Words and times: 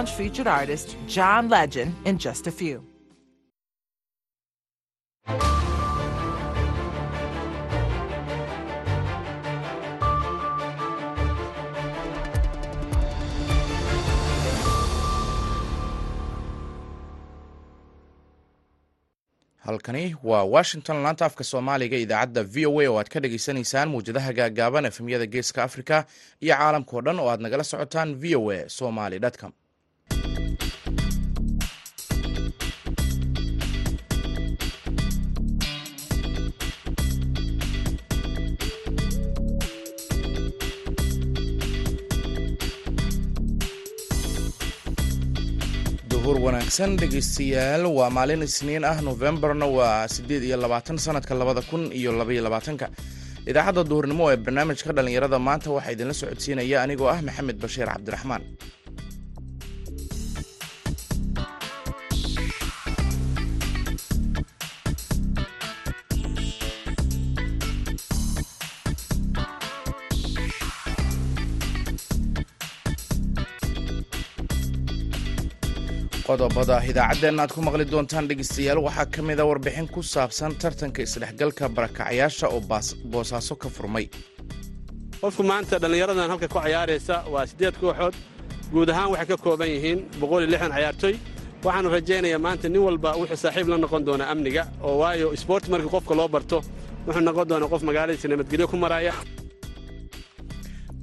Lounge 0.00 0.12
featured 0.12 0.46
artist 0.46 0.96
John 1.06 1.50
Legend 1.50 1.94
in 2.06 2.16
just 2.16 2.46
a 2.46 2.50
few. 2.50 2.82
halkani 19.66 20.16
waa 20.28 20.44
washington 20.54 20.96
laanta 21.04 21.24
afka 21.28 21.44
soomaaliga 21.50 21.96
idaacadda 22.04 22.42
v 22.54 22.66
o 22.70 22.80
a 22.82 22.86
oo 22.90 22.96
aad 23.00 23.08
ka 23.12 23.18
dhagaysanaysaan 23.24 23.88
muwjadaha 23.92 24.30
gaagaaban 24.38 24.84
efemyada 24.90 25.26
geeska 25.34 25.60
africa 25.68 25.96
iyo 26.44 26.54
caalamkao 26.60 27.00
dhan 27.06 27.18
oo 27.22 27.28
aad 27.32 27.40
nagala 27.44 27.64
socotaan 27.72 28.10
v 28.22 28.36
o 28.40 28.50
a 28.56 28.68
somaly 28.78 29.18
com 29.40 29.52
duhur 46.30 46.42
wanaagsan 46.46 46.92
dhegeystayaal. 47.00 47.84
Waa 47.98 48.10
maalin 48.16 48.42
isniin 48.46 48.84
ah 48.90 48.98
novembarna 49.02 49.66
waa 49.66 50.06
siddeed 50.14 50.42
iyo 50.46 50.56
labaatan 50.64 50.94
sanadka 50.98 51.34
labada 51.34 51.62
kun 51.70 51.90
iyo 51.92 52.12
labaiyo 52.14 52.42
labaatanka. 52.46 52.86
Idaacadda 53.50 53.82
duhurnimo 53.90 54.30
ee 54.32 54.36
barnaamijka 54.44 54.92
dhallinyarada 54.96 55.38
maanta 55.46 55.68
waxaa 55.76 55.92
idinla 55.94 56.14
socodsiinaya 56.20 56.76
anigoo 56.84 57.08
ah 57.14 57.18
maxamed 57.28 57.58
bashiir 57.64 57.88
cabdiraxmaan 57.94 58.42
qodobada 76.30 76.76
idaacaddeena 76.90 77.42
aad 77.44 77.52
ku 77.56 77.60
maqli 77.66 77.84
doontaan 77.92 78.24
dhegeystayaal 78.30 78.78
waxaa 78.86 79.06
ka 79.14 79.20
mid 79.28 79.38
a 79.42 79.44
warbixin 79.50 79.86
ku 79.94 80.00
saabsan 80.14 80.52
tartanka 80.62 81.02
isdhexgalka 81.06 81.64
barakacyaasha 81.76 82.46
oo 82.54 82.60
boosaaso 83.12 83.54
ka 83.62 83.68
furmay. 83.76 84.06
Qofku 85.22 85.42
maanta 85.50 85.74
dhallinyaradan 85.82 86.30
halka 86.32 86.46
ku 86.54 86.58
cayaaraysa 86.62 87.14
waa 87.32 87.44
siddeed 87.50 87.74
kooxood 87.82 88.14
guud 88.72 88.88
ahaan 88.94 89.10
waxay 89.12 89.26
ka 89.32 89.36
kooban 89.44 89.68
yihiin 89.74 89.98
cayaartoy 90.20 91.14
waxaanu 91.64 91.88
rajaynayaa 91.96 92.38
maanta 92.46 92.66
nin 92.68 92.82
walba 92.86 93.10
wuxuu 93.20 93.40
saaxiib 93.44 93.68
la 93.72 93.76
noqon 93.84 94.02
doonaa 94.08 94.28
amniga 94.32 94.62
oo 94.86 94.94
waayo 95.02 95.26
isboort 95.36 95.64
markii 95.72 95.90
qofka 95.96 96.14
loo 96.18 96.28
barto 96.34 96.58
wuxuu 97.06 97.22
noqon 97.28 97.46
doonaa 97.50 97.68
qof 97.72 97.82
magaaladiisa 97.88 98.28
nabadgelyo 98.32 98.66
ku 98.72 98.76
maraya 98.84 99.12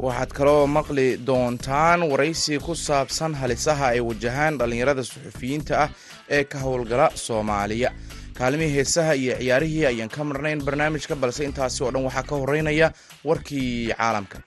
waxaad 0.06 0.32
kaloo 0.38 0.68
maqli 0.78 1.08
doontaan 1.28 2.02
waraysi 2.12 2.60
ku 2.66 2.74
saabsan 2.76 3.34
halisaha 3.42 3.86
ay 3.94 4.00
wajahaan 4.10 4.58
dhallinyarada 4.60 5.04
suxufiyiinta 5.12 5.74
ah 5.84 5.90
ee 6.38 6.44
ka 6.52 6.58
howlgala 6.66 7.08
soomaaliya. 7.26 7.90
Kaalimihii 8.38 8.76
heesaha 8.78 9.14
iyo 9.22 9.34
ciyaarihii 9.42 9.86
ayaan 9.92 10.10
ka 10.16 10.22
marnayn 10.24 10.62
barnaamijka 10.66 11.16
balse 11.16 11.42
intaasi 11.50 11.84
oo 11.84 11.92
dhan 11.92 12.06
waxaa 12.08 12.24
ka 12.30 12.36
horeynaya 12.42 12.88
warkii 13.26 13.94
caalamka 13.98 14.38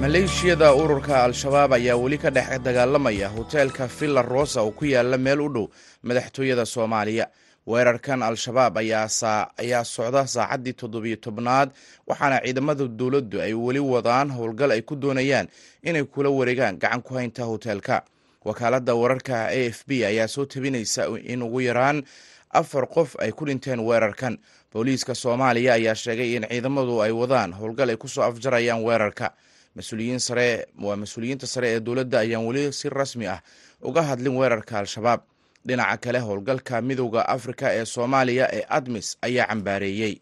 maleeshiyada 0.00 0.74
ururka 0.74 1.24
al-shabaab 1.24 1.72
ayaa 1.72 1.96
weli 1.96 2.18
ka 2.18 2.30
dhex 2.30 2.58
dagaalamaya 2.60 3.28
hoteelka 3.28 3.86
villa 3.86 4.22
rosa 4.22 4.62
oo 4.62 4.70
ku 4.70 4.84
yaalla 4.84 5.18
meel 5.18 5.40
u 5.40 5.48
dhow 5.48 5.66
madaxtooyada 6.02 6.64
soomaaliya. 6.66 7.26
Weerarkan 7.66 8.22
al-shabaab 8.22 8.76
ayaa 8.78 9.84
socda 9.84 10.26
saacaddii 10.26 10.72
toddobiyo 10.72 11.16
tobnaad 11.16 11.70
waxaana 12.06 12.40
ciidamada 12.44 12.84
dowladdu 12.88 13.40
ay 13.40 13.54
weli 13.54 13.78
wadaan 13.80 14.30
howlgal 14.30 14.70
ay 14.70 14.82
ku 14.82 14.96
doonayaan 14.96 15.48
inay 15.82 16.04
kula 16.04 16.30
wareegaan 16.30 16.78
gacan 16.78 17.02
ku 17.02 17.14
haynta 17.14 17.44
hoteelka. 17.44 18.02
Wakaaladda 18.44 18.94
wararka 18.94 19.48
a 19.48 19.66
f 19.72 19.84
b 19.88 20.04
ayaa 20.04 20.28
soo 20.28 20.44
tabinaysa 20.44 21.08
in 21.24 21.42
ugu 21.42 21.60
yaraan 21.60 22.04
afar 22.52 22.86
qof 22.86 23.16
ay 23.18 23.32
ku 23.32 23.44
dhinteen 23.46 23.80
weerarkan. 23.80 24.38
Booliiska 24.72 25.14
soomaaliya 25.14 25.74
ayaa 25.74 25.94
sheegay 25.94 26.36
in 26.36 26.44
ciidamadu 26.46 27.02
ay 27.02 27.10
wadaan 27.10 27.52
howlgal 27.52 27.90
ay 27.90 27.96
ku 27.96 28.08
soo 28.08 28.22
afjarayaan 28.22 28.84
weerarka 28.84 29.32
mas'uuliyiin 29.76 30.18
sare 30.28 30.48
waa 30.84 30.96
mas'uuliyiinta 31.02 31.46
sare 31.46 31.68
ee 31.74 31.80
dowladda 31.86 32.18
ayaan 32.24 32.44
weli 32.48 32.72
si 32.72 32.88
rasmi 32.88 33.26
ah 33.34 33.40
uga 33.88 34.02
hadlin 34.08 34.36
weerarka 34.40 34.78
al-shabaab 34.78 35.20
dhinaca 35.66 35.96
kale 36.04 36.18
howlgalka 36.26 36.80
midowda 36.88 37.22
afrika 37.36 37.66
ee 37.78 37.84
soomaaliya 37.94 38.46
ee 38.58 38.64
admis 38.78 39.08
ayaa 39.26 39.46
cambaareeyey 39.50 40.14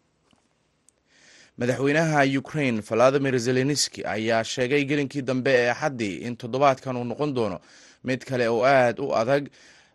madaxweynaha 1.59 2.23
ukrain 2.39 2.81
valadimir 2.89 3.35
zelenski 3.39 4.01
ayaa 4.15 4.43
sheegay 4.43 4.83
gelinkii 4.89 5.21
dambe 5.21 5.51
ee 5.61 5.69
axaddii 5.69 6.15
in 6.27 6.35
toddobaadkan 6.37 6.97
uu 6.97 7.03
noqon 7.03 7.33
doono 7.35 7.59
mid 8.03 8.21
kale 8.29 8.47
oo 8.49 8.63
aad 8.65 8.99
u 8.99 9.13
adag 9.21 9.43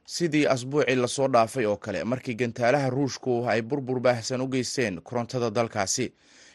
sidii 0.06 0.46
asbuucii 0.46 0.94
la 0.96 1.08
soo 1.08 1.28
dhaafay 1.28 1.66
oo 1.66 1.76
kale 1.76 2.04
markii 2.04 2.34
gantaalaha 2.34 2.90
ruushku 2.90 3.44
ay 3.48 3.62
burbur 3.62 4.00
baahsan 4.00 4.40
u 4.40 4.46
geysteen 4.48 5.00
korontada 5.00 5.50
dalkaasi 5.50 6.12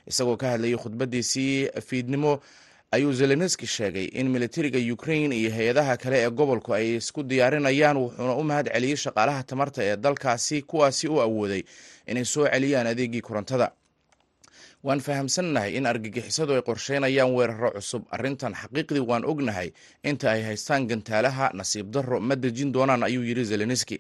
isagoo 0.08 0.38
ka 0.38 0.48
hadlayay 0.52 0.78
khudbadiisii 0.78 1.70
fiidnimo 1.88 2.40
ayuu 2.96 3.14
zelenski 3.20 3.68
sheegay 3.76 4.06
in 4.20 4.28
militariga 4.36 4.80
ukrain 4.96 5.32
iyo 5.34 5.50
hay'adaha 5.58 5.98
kale 6.04 6.18
ee 6.26 6.30
gobolku 6.40 6.70
ay 6.78 6.96
isku 7.00 7.24
diyaarinayaan 7.24 7.98
wuxuuna 8.04 8.34
u 8.36 8.44
mahad 8.50 8.68
celiyey 8.76 8.96
shaqaalaha 9.04 9.42
tamarta 9.50 9.80
ee 9.90 9.96
dalkaasi 10.06 10.58
kuwaasi 10.70 11.08
u 11.08 11.18
awooday 11.26 11.62
inay 12.12 12.26
soo 12.34 12.46
celiyaan 12.54 12.88
adeegii 12.94 13.22
korontada. 13.28 13.68
Waan 14.88 15.00
fahamsannahay 15.08 15.72
in 15.78 15.86
argagixisadu 15.92 16.54
ay 16.58 16.62
qorsheynayaan 16.70 17.32
weeraro 17.38 17.70
cusub. 17.78 18.04
Arrintan 18.16 18.54
xaqiiqdii 18.62 19.02
waan 19.12 19.24
ognahay 19.32 19.70
inta 20.10 20.28
ay 20.36 20.42
haystaan 20.48 20.84
gantaalaha 20.92 21.46
nasiib 21.60 21.88
darro. 21.96 22.20
Ma 22.20 22.36
dejin 22.36 22.70
doonaan 22.76 23.04
ayuu 23.08 23.24
yidhi 23.30 23.46
zelenski 23.52 23.98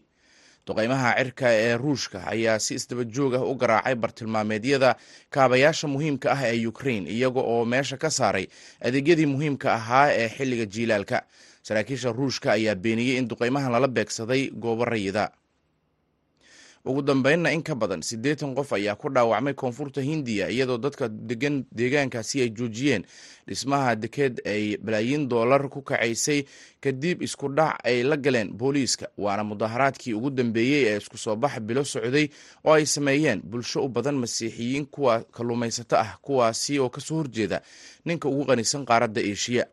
duqeymaha 0.68 1.10
cirka 1.18 1.48
ee 1.64 1.78
ruushka 1.84 2.18
ayaa 2.34 2.60
si 2.66 2.72
isdaba 2.80 3.04
joog 3.16 3.34
ah 3.40 3.44
u 3.46 3.54
garaacay 3.62 3.96
bartilmaameedyada 4.04 4.96
kaabayaasha 5.36 5.88
muhiimka 5.94 6.28
ah 6.36 6.42
ee 6.52 6.66
ukrain 6.72 7.04
iyaga 7.16 7.42
oo 7.54 7.66
meesha 7.74 7.98
ka 8.04 8.10
saaray 8.10 8.46
adeegyadii 8.88 9.26
muhiimka 9.34 9.68
ahaa 9.80 10.08
ee 10.22 10.28
xilliga 10.38 10.66
jiilaalka. 10.66 11.18
Saraakiisha 11.68 12.10
ruushka 12.18 12.48
ayaa 12.58 12.76
beeniyey 12.84 13.18
in 13.20 13.28
duqeymahan 13.32 13.72
lala 13.76 13.88
beegsaday 13.88 14.42
goobo 14.64 14.86
rayida 14.86 15.24
ugu 16.86 17.02
dambeynna 17.02 17.52
in 17.52 17.64
ka 17.64 17.76
badan 17.76 18.02
siddeetan 18.02 18.56
qof 18.56 18.74
ayaa 18.74 18.96
ku 18.96 19.10
dhaawacmay 19.10 19.54
koonfurta 19.54 20.02
hindiya 20.02 20.50
iyadoo 20.50 20.78
dadka 20.78 21.08
degan 21.10 21.64
deegaankaasi 21.72 22.42
ay 22.42 22.50
joojiyeen 22.50 23.04
dhismaha 23.48 23.96
dekeed 23.96 24.42
ay 24.46 24.78
balaayiin 24.78 25.28
doolar 25.30 25.70
ku 25.70 25.82
kacaysay 25.82 26.46
kadib 26.82 27.22
isku 27.22 27.50
dhac 27.50 27.78
ay 27.84 28.04
la 28.04 28.18
galeen 28.18 28.54
booliiska. 28.54 29.08
Waana 29.18 29.44
mudaharaadkii 29.44 30.14
ugu 30.14 30.30
dambeeyey 30.30 30.86
ee 30.88 30.98
isku 30.98 31.18
soo 31.18 31.36
bax 31.36 31.60
bilo 31.60 31.84
socday 31.84 32.30
oo 32.64 32.74
ay 32.74 32.86
sameeyeen 32.86 33.42
bulsho 33.44 33.86
u 33.86 33.90
badan 33.90 34.16
masiixiyiin 34.16 34.86
kuwa 34.86 35.24
kalluumaysato 35.32 35.98
ah 35.98 36.18
kuwaasi 36.22 36.80
oo 36.80 36.90
ka 36.90 37.02
soo 37.02 37.16
horjeeda 37.18 37.62
ninka 38.06 38.30
ugu 38.30 38.46
qanisan 38.46 38.86
qaaradda 38.86 39.22
eeshiya 39.22 39.66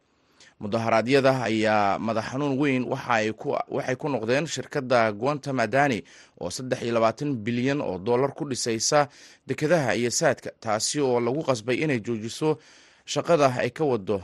mudaharaadyada 0.63 1.33
ayaa 1.49 1.99
madax 2.07 2.27
xanuun 2.31 2.55
weyn 2.61 2.83
waxay 2.93 3.97
ku 4.01 4.07
noqdeen 4.09 4.47
shirkadda 4.47 5.13
guanta 5.21 5.51
madani 5.53 5.99
oo 6.41 6.51
saddex 6.57 6.81
iyo 6.83 6.93
labaatan 6.95 7.31
bilyan 7.45 7.81
oo 7.81 7.99
dollar 7.99 8.31
ku 8.39 8.45
dhisaysa 8.51 9.09
dekedaha 9.47 9.95
iyo 10.01 10.11
saadka 10.11 10.51
taasi 10.63 11.01
oo 11.01 11.21
lagu 11.21 11.43
qasbay 11.49 11.77
inay 11.85 12.01
joojiso 12.07 12.59
shaqada 13.13 13.47
ay 13.63 13.71
ka 13.71 13.85
wado 13.85 14.23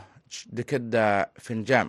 dekedda 0.52 1.26
finjam 1.46 1.88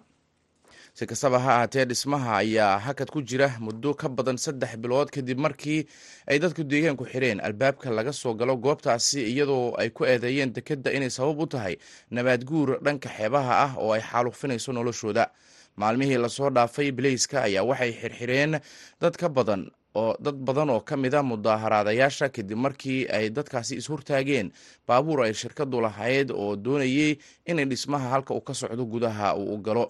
si 0.99 1.05
kastaba 1.07 1.39
ha 1.39 1.51
ahaatee 1.55 1.85
dhismaha 1.85 2.37
ayaa 2.43 2.79
hakad 2.85 3.07
ku 3.11 3.21
jira 3.23 3.47
muddo 3.65 3.93
ka 3.95 4.09
badan 4.09 4.35
saddex 4.45 4.75
bilood 4.83 5.07
kadib 5.15 5.39
markii 5.39 5.85
ay 6.27 6.39
dadku 6.43 6.63
deegaanku 6.67 7.05
xireen. 7.11 7.39
Albaabka 7.39 7.87
laga 7.97 8.11
soo 8.13 8.33
galo 8.35 8.55
goobtaasi 8.57 9.23
iyadoo 9.31 9.75
ay 9.79 9.89
ku 9.95 10.03
eedeeyeen 10.05 10.51
dekedda 10.53 10.91
inay 10.91 11.07
sabab 11.09 11.39
u 11.39 11.47
tahay 11.47 11.75
nabaad 12.11 12.43
guur 12.43 12.69
dhanka 12.83 13.07
xeebaha 13.17 13.53
ah 13.65 13.71
oo 13.79 13.93
ay 13.95 14.01
xaalufinayso 14.01 14.71
noloshooda. 14.75 15.31
Maalmihii 15.79 16.17
la 16.19 16.27
soo 16.29 16.49
dhaafay 16.51 16.91
bilayska 16.91 17.47
ayaa 17.47 17.63
waxay 17.63 17.91
xirxireen 18.01 18.59
dad 19.01 19.15
ka 19.15 19.29
badan 19.29 19.71
oo 19.95 20.17
dad 20.19 20.35
badan 20.35 20.69
oo 20.69 20.81
ka 20.83 20.97
mid 20.97 21.15
a 21.15 21.23
mudaaharaadayaasha 21.23 22.27
kadib 22.35 22.57
markii 22.59 23.07
ay 23.07 23.29
dadkaasi 23.31 23.79
ishortaageen 23.79 24.51
baabuur 24.87 25.23
ay 25.23 25.33
shirkadu 25.33 25.79
lahayd 25.81 26.31
oo 26.35 26.55
doonayey 26.59 27.15
inay 27.47 27.65
dhismaha 27.65 28.09
halka 28.19 28.33
uu 28.35 28.41
ka 28.43 28.53
socdo 28.53 28.83
gudaha 28.85 29.35
uu 29.39 29.55
u 29.55 29.57
galo 29.63 29.85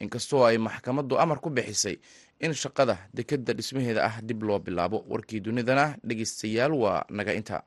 inkastoo 0.00 0.44
ay 0.44 0.58
maxkamaddu 0.58 1.18
amar 1.18 1.38
ku 1.40 1.50
bixisay 1.50 1.96
in 2.40 2.52
shaqada 2.52 2.98
dekedda 3.14 3.52
dhismaheeda 3.54 4.04
ah 4.04 4.14
dib 4.22 4.42
loo 4.42 4.58
bilaabo. 4.58 5.04
Warkii 5.08 5.40
dunidana 5.40 5.96
dhegeystayaal 6.04 6.72
waa 6.72 7.04
naga 7.10 7.32
inta 7.34 7.62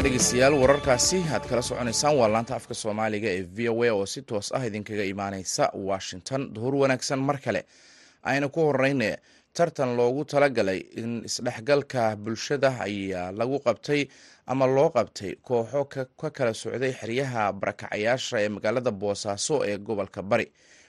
halka 0.00 0.08
dhegeystayaal 0.08 0.54
wararkaasi 0.62 1.18
aad 1.34 1.44
kala 1.48 1.62
soconaysaan 1.62 2.16
waa 2.20 2.28
laanta 2.32 2.54
afka 2.56 2.74
soomaaliga 2.74 3.28
ee 3.36 3.42
v 3.56 3.68
o 3.68 3.82
a 3.84 3.90
oo 3.92 4.06
si 4.06 4.22
toos 4.22 4.52
ah 4.56 4.62
idinkaga 4.66 5.04
imaaneysa 5.04 5.64
washington. 5.74 6.40
Duhur 6.54 6.74
wanaagsan 6.74 7.18
mar 7.28 7.38
kale. 7.44 7.64
Ayna 8.22 8.48
ku 8.48 8.60
horeyne 8.60 9.18
tartan 9.52 9.96
loogu 9.96 10.24
talagalay 10.24 10.80
in 10.96 11.22
isdhexgalka 11.28 12.16
bulshada 12.16 12.70
ayaa 12.80 13.32
lagu 13.32 13.58
qabtay 13.66 14.08
ama 14.46 14.66
loo 14.66 14.88
qabtay 14.90 15.36
kooxo 15.48 15.84
ka 16.20 16.30
kala 16.30 16.54
socday 16.54 16.92
xeryaha 17.00 17.52
barakacayaasha 17.52 18.36
ee 18.44 18.48
magaalada 18.48 18.90
boosaaso 18.90 19.64
ee 19.68 19.76
gobolka 19.78 20.22
bari. 20.22 20.46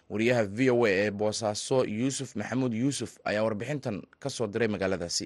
Wariyaha 0.10 0.44
v 0.58 0.70
o 0.72 0.86
a 0.86 0.90
ee 0.90 1.12
boosaaso 1.12 1.84
yuusuf 2.00 2.36
maxamuud 2.36 2.74
yuusuf 2.74 3.12
ayaa 3.26 3.44
warbixintan 3.48 4.02
ka 4.24 4.30
soo 4.30 4.48
diray 4.48 4.68
magaaladaasi 4.68 5.26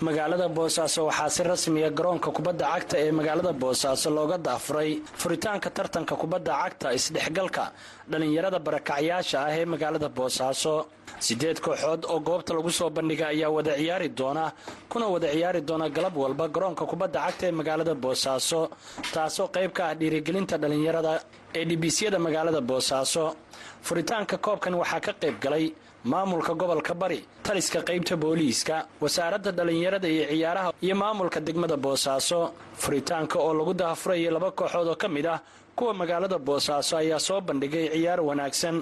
magaalada 0.00 0.48
boosaaso 0.48 1.06
waxaa 1.08 1.28
si 1.30 1.42
rasmiya 1.42 1.90
garoonka 1.90 2.30
kubadda 2.30 2.66
cagta 2.72 2.96
ee 3.00 3.10
magaalada 3.18 3.52
boosaaso 3.52 4.10
looga 4.10 4.36
daafuray 4.38 5.00
furitaanka 5.20 5.70
tartanka 5.76 6.14
kubadda 6.22 6.52
cagta 6.62 6.92
isdhexgalka 6.98 7.64
dhallinyarada 8.10 8.58
barakacyaasha 8.66 9.38
ah 9.46 9.52
ee 9.58 9.64
magaalada 9.64 10.08
boosaaso 10.18 10.74
siddeed 11.26 11.58
kooxood 11.64 12.04
oo 12.12 12.18
goobta 12.28 12.52
lagu 12.56 12.70
soo 12.78 12.90
bandhiga 12.96 13.26
ayaa 13.32 13.48
wada 13.56 13.72
ciyaari 13.80 14.08
doona 14.18 14.44
kuna 14.92 15.06
wada 15.14 15.28
ciyaari 15.32 15.60
doona 15.68 15.86
galab 15.96 16.14
walba 16.24 16.44
garoonka 16.54 16.84
kubadda 16.90 17.18
cagta 17.26 17.44
ee 17.48 17.54
magaalada 17.60 17.94
boosaaso 18.04 18.60
taasoo 19.14 19.48
qayb 19.56 19.72
ka 19.78 19.82
ah 19.90 19.94
dhiirigelinta 20.00 20.56
dhallinyarada 20.62 21.12
ee 21.58 21.64
dhibiisyada 21.70 22.18
magaalada 22.26 22.60
boosaaso 22.70 23.24
furitaanka 23.86 24.36
koobkan 24.46 24.74
waxaa 24.82 25.00
ka 25.06 25.12
qayb 25.22 25.36
galay 25.44 25.66
maamulka 26.12 26.52
gobolka 26.60 26.94
bari 27.02 27.18
taliska 27.46 27.80
qaybta 27.88 28.14
booliiska 28.22 28.76
wasaaradda 29.02 29.50
dhallinyarada 29.58 30.08
iyo 30.14 30.24
ciyaaraha 30.32 30.70
iyo 30.86 30.94
maamulka 31.02 31.38
degmada 31.46 31.76
boosaaso 31.84 32.40
furitaanka 32.82 33.36
oo 33.46 33.52
lagu 33.58 33.72
daafurayay 33.82 34.30
laba 34.36 34.50
kooxood 34.58 34.88
oo 34.92 34.96
ka 35.02 35.08
mid 35.16 35.26
ah 35.34 35.38
kuwa 35.76 35.92
magaalada 36.00 36.38
boosaaso 36.48 36.92
ayaa 37.02 37.18
soo 37.28 37.40
bandhigay 37.48 37.86
ciyaar 37.94 38.20
wanaagsan. 38.28 38.76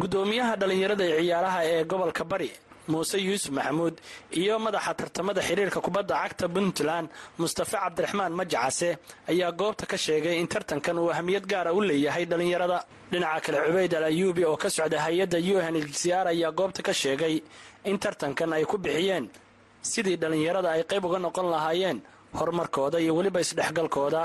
Guddoomiyaha 0.00 0.52
dhallinyarada 0.60 1.04
iyo 1.10 1.18
ciyaaraha 1.26 1.60
ee 1.72 1.84
gobolka 1.92 2.24
bari 2.32 2.50
muuse 2.92 3.16
yuusuf 3.26 3.50
maxamuud 3.58 3.94
iyo 4.40 4.54
madaxa 4.66 4.92
tartamada 5.00 5.40
xiriirka 5.48 5.80
kubadda 5.86 6.14
cagta 6.22 6.46
puntland 6.54 7.06
mustafe 7.40 7.76
cabdiraxmaan 7.84 8.32
majacase 8.40 8.90
ayaa 9.30 9.50
goobta 9.60 9.84
ka 9.92 9.96
sheegay 10.04 10.36
in 10.42 10.48
tartankan 10.52 10.96
uu 11.02 11.10
ahmiyad 11.16 11.44
gaara 11.52 11.70
u 11.72 11.80
leeyahay 11.88 12.24
dhallinyarada. 12.30 12.78
dhinaca 13.12 13.40
kale 13.44 13.58
cubayd 13.66 13.92
al 13.98 14.04
ayuubi 14.10 14.42
oo 14.50 14.56
ka 14.62 14.68
socda 14.76 14.98
hay'adda 15.06 15.38
unhcr 15.38 16.26
ayaa 16.32 16.50
goobta 16.58 16.80
ka 16.88 16.92
sheegay 17.02 17.34
in 17.90 17.96
tartankan 18.04 18.52
ay 18.56 18.64
ku 18.70 18.76
bixiyeen 18.84 19.24
sidii 19.92 20.16
dhallinyarada 20.22 20.68
ay 20.76 20.82
qayb 20.90 21.04
uga 21.08 21.18
noqon 21.26 21.46
lahaayeen 21.54 21.98
horumarkooda 22.38 22.98
iyo 23.00 23.14
weliba 23.16 23.40
isdhexgalkooda. 23.40 24.22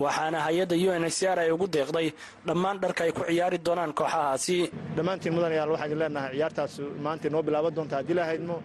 Waxaana 0.00 0.38
hay'adda 0.46 0.74
unhcr 0.74 1.38
ay 1.38 1.50
ugu 1.54 1.66
deeqday 1.68 2.12
dhammaan 2.46 2.80
dharka 2.82 3.04
ay 3.04 3.12
ku 3.12 3.22
ciyaari 3.28 3.58
doonaan 3.66 3.92
kooxahaasi. 3.94 4.70
Dhammaantiin 4.96 5.32
mudanayaal 5.34 5.70
waxaan 5.74 5.90
idin 5.90 5.98
leenahay. 6.02 6.32
Ciyaartaas 6.34 6.72
maanta 7.04 7.28
inoo 7.28 7.42
bilaaban 7.42 7.74
doonta 7.76 7.96
haddii 8.00 8.14
la 8.18 8.24
haydmo 8.30 8.56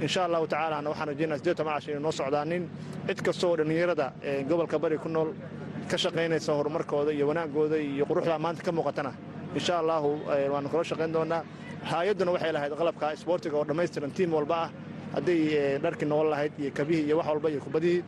insha 0.00 0.24
allahu 0.24 0.46
tacaalana 0.52 0.88
waxaan 0.90 1.08
rajaynaa 1.12 1.38
sideed 1.38 1.56
toban 1.56 1.74
cashan 1.76 1.96
inoo 2.00 2.12
socdaanin 2.20 2.62
cid 3.06 3.18
kasta 3.26 3.44
oo 3.46 3.56
dhallinyarada 3.58 4.06
gobolka 4.48 4.78
bari 4.78 4.98
ku 4.98 5.08
nool 5.08 5.28
ka 5.90 5.96
shaqaynaysa 6.02 6.52
horumarkooda 6.58 7.10
iyo 7.12 7.28
wanaagooda 7.28 7.76
iyo 7.76 8.04
quruxdaa 8.08 8.38
maanta 8.44 8.62
ka 8.66 8.72
muuqatana. 8.72 9.12
Insha 9.54 9.78
allahu 9.82 10.08
waanu 10.52 10.68
kula 10.72 10.84
shaqayn 10.84 11.12
doonaa 11.12 11.42
hay'adduna 11.90 12.30
waxay 12.34 12.52
lahayd 12.56 12.72
qalabka 12.80 13.12
isboortiga 13.16 13.56
oo 13.60 13.64
dhammaystiran 13.68 14.10
tiim 14.16 14.32
walba 14.32 14.56
ah. 14.64 14.70
Hadday 15.14 15.78
dharkii 15.84 16.04
noqon 16.08 16.28
lahayd 16.32 16.52
iyo 16.60 16.70
kabihii 16.78 17.04
iyo 17.08 17.16
wax 17.18 17.26
walba 17.32 17.48
iyo 17.52 17.60
kubadihii 17.66 18.02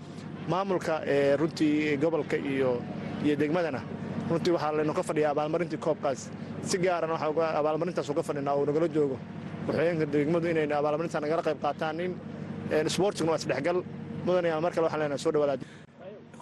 maamulka 0.48 1.00
runtii 1.38 1.96
gobolka 2.02 2.36
iyo 2.36 2.80
degmadana. 3.38 3.80
Runtii 4.30 4.52
waxaa 4.54 4.72
laynu 4.76 4.94
ka 4.94 5.02
fadhiyaa 5.02 5.30
abaalmarintii 5.34 5.78
koobkaas. 5.78 6.30
Si 6.62 6.78
gaaran 6.78 7.10
abaalmarintaas 7.60 8.08
uga 8.10 8.22
fadhinaa 8.22 8.54
oo 8.54 8.64
nagala 8.66 8.88
joogo. 8.88 9.16
Waxooyinka 9.68 10.06
degmadu 10.12 10.46
inaynu 10.52 10.74
abaalmarintaa 10.80 11.20
nagala 11.24 11.42
qayb 11.46 11.58
qaataan 11.64 12.00
in 12.00 12.12
isboortiguna 12.86 13.32
waa 13.32 13.38
isdhexgal 13.42 13.78
mudanaya 14.26 14.60
mar 14.64 14.72
kale 14.74 14.84
waxaan 14.86 15.00
leenahay 15.02 15.18
soo 15.24 15.32
dhawaada 15.34 15.64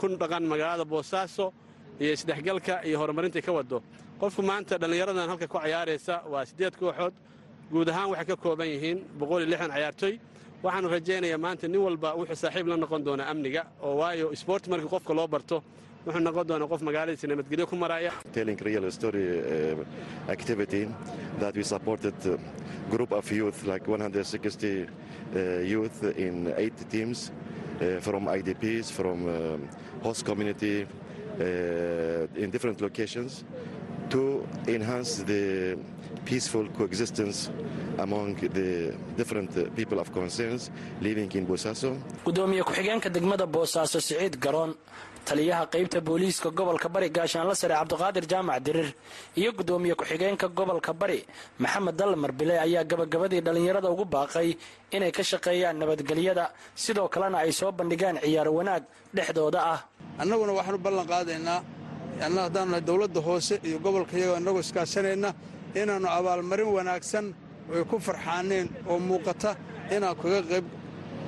kun 0.00 0.12
dhaqan 0.21 0.43
magaalada 0.53 0.85
boosaaso 0.93 1.47
iyo 2.03 2.12
isdhexgalka 2.17 2.75
iyo 2.89 2.97
horumarintai 3.00 3.43
ka 3.47 3.53
wado 3.53 3.79
qofku 4.21 4.43
maanta 4.43 4.75
dhallinyaradan 4.83 5.29
halka 5.31 5.47
ku 5.49 5.59
cayaaraysa 5.59 6.15
waa 6.33 6.45
siddeed 6.49 6.75
kooxood. 6.81 7.15
Guud 7.73 7.89
ahaan 7.89 8.09
waxay 8.12 8.27
ka 8.31 8.37
kooban 8.37 8.69
yihiin 8.69 8.99
boqol 9.19 9.41
iyo 9.43 9.49
lixdan 9.53 9.71
cayaartoy 9.75 10.15
waxaanu 10.63 10.89
rajaynayaa 10.95 11.39
maanta 11.45 11.69
nin 11.69 11.81
walba 11.87 12.11
wuxuu 12.19 12.37
saaxiib 12.43 12.67
la 12.73 12.77
noqon 12.77 13.05
doonaa 13.07 13.29
amniga 13.33 13.63
oo 13.83 13.95
waayo 14.01 14.33
isboort 14.37 14.65
markii 14.73 14.89
qofka 14.95 15.15
loo 15.19 15.29
barto 15.35 15.57
wuxuu 16.07 16.21
noqon 16.29 16.47
doonaa 16.49 16.69
qof 16.73 16.81
magaaladiisa 16.89 17.27
nabadgelyo 17.33 17.67
ku 17.71 17.77
maraya 17.77 18.13
telling 18.33 18.59
real 18.69 18.91
story 18.91 19.25
activity 20.29 20.83
that 21.41 21.55
we 21.57 21.63
supported 21.63 22.15
group 22.91 23.13
of 23.13 23.25
youth 23.33 23.59
like 23.71 23.85
160 23.87 24.89
youth 25.75 25.99
in 26.17 26.53
eight 26.57 26.79
teams 26.91 27.31
from 28.01 28.27
IDPs 28.39 28.91
to 34.15 34.23
enhance 34.67 35.23
the 35.31 35.43
peaceful 36.25 36.65
coexistence 36.79 37.51
among 37.99 38.35
the 38.59 38.93
different 39.17 39.51
uh, 39.57 39.65
people 39.79 39.99
of 40.03 40.09
concerns 40.13 40.71
living 41.01 41.31
in 41.39 41.45
Bosaso. 41.47 41.91
gudoomiye 42.25 42.63
ku-xigeenka 42.69 43.09
degmada 43.17 43.47
boosaaso 43.47 43.99
siciid 44.01 44.35
garoon 44.45 44.73
taliyaha 45.29 45.67
qaybta 45.73 46.01
booliiska 46.01 46.49
gobolka 46.59 46.89
bari 46.95 47.09
gaashaanla 47.17 47.55
sare 47.61 47.75
cabdiqaadir 47.81 48.25
jaamac 48.33 48.61
dirir 48.67 48.89
iyo 49.41 49.51
gudoomiye 49.59 49.95
ku-xigeenka 50.01 50.49
gobolka 50.59 50.93
bari 51.01 51.25
maxamed 51.59 51.95
dalmar 52.01 52.33
bile 52.33 52.55
ayaa 52.67 52.85
gabagabadii 52.91 53.41
dhallinyarada 53.47 53.89
ugu 53.95 54.05
baaqay 54.15 54.49
inay 54.97 55.13
ka 55.13 55.23
shaqeeyaan 55.23 55.77
nabadgelyada 55.81 56.45
sidoo 56.85 57.09
kalena 57.15 57.39
ay 57.45 57.53
soo 57.53 57.73
bandhigaan 57.73 58.17
ciyaar 58.25 58.49
wanaag 58.59 58.83
dhexdooda 59.17 59.61
ah 59.75 59.81
annaguna 60.23 60.53
waxaanu 60.59 60.79
ballan 60.87 61.07
qaadaynaa 61.13 61.61
anna 62.26 62.41
haddaanu 62.47 62.71
nahay 62.73 62.85
dowladda 62.90 63.21
hoose 63.28 63.54
iyo 63.69 63.78
gobolka 63.85 64.14
iyagoo 64.19 64.37
innagoo 64.40 64.61
iskaashanayna 64.66 65.31
inaannu 65.81 66.09
abaalmarin 66.19 66.71
wanaagsan 66.76 67.26
ay 67.75 67.85
ku 67.90 67.97
farxaaneen 68.07 68.66
oo 68.90 68.99
muuqata 69.09 69.50
inaan 69.95 70.16
kaga 70.23 70.40
qayb 70.50 70.64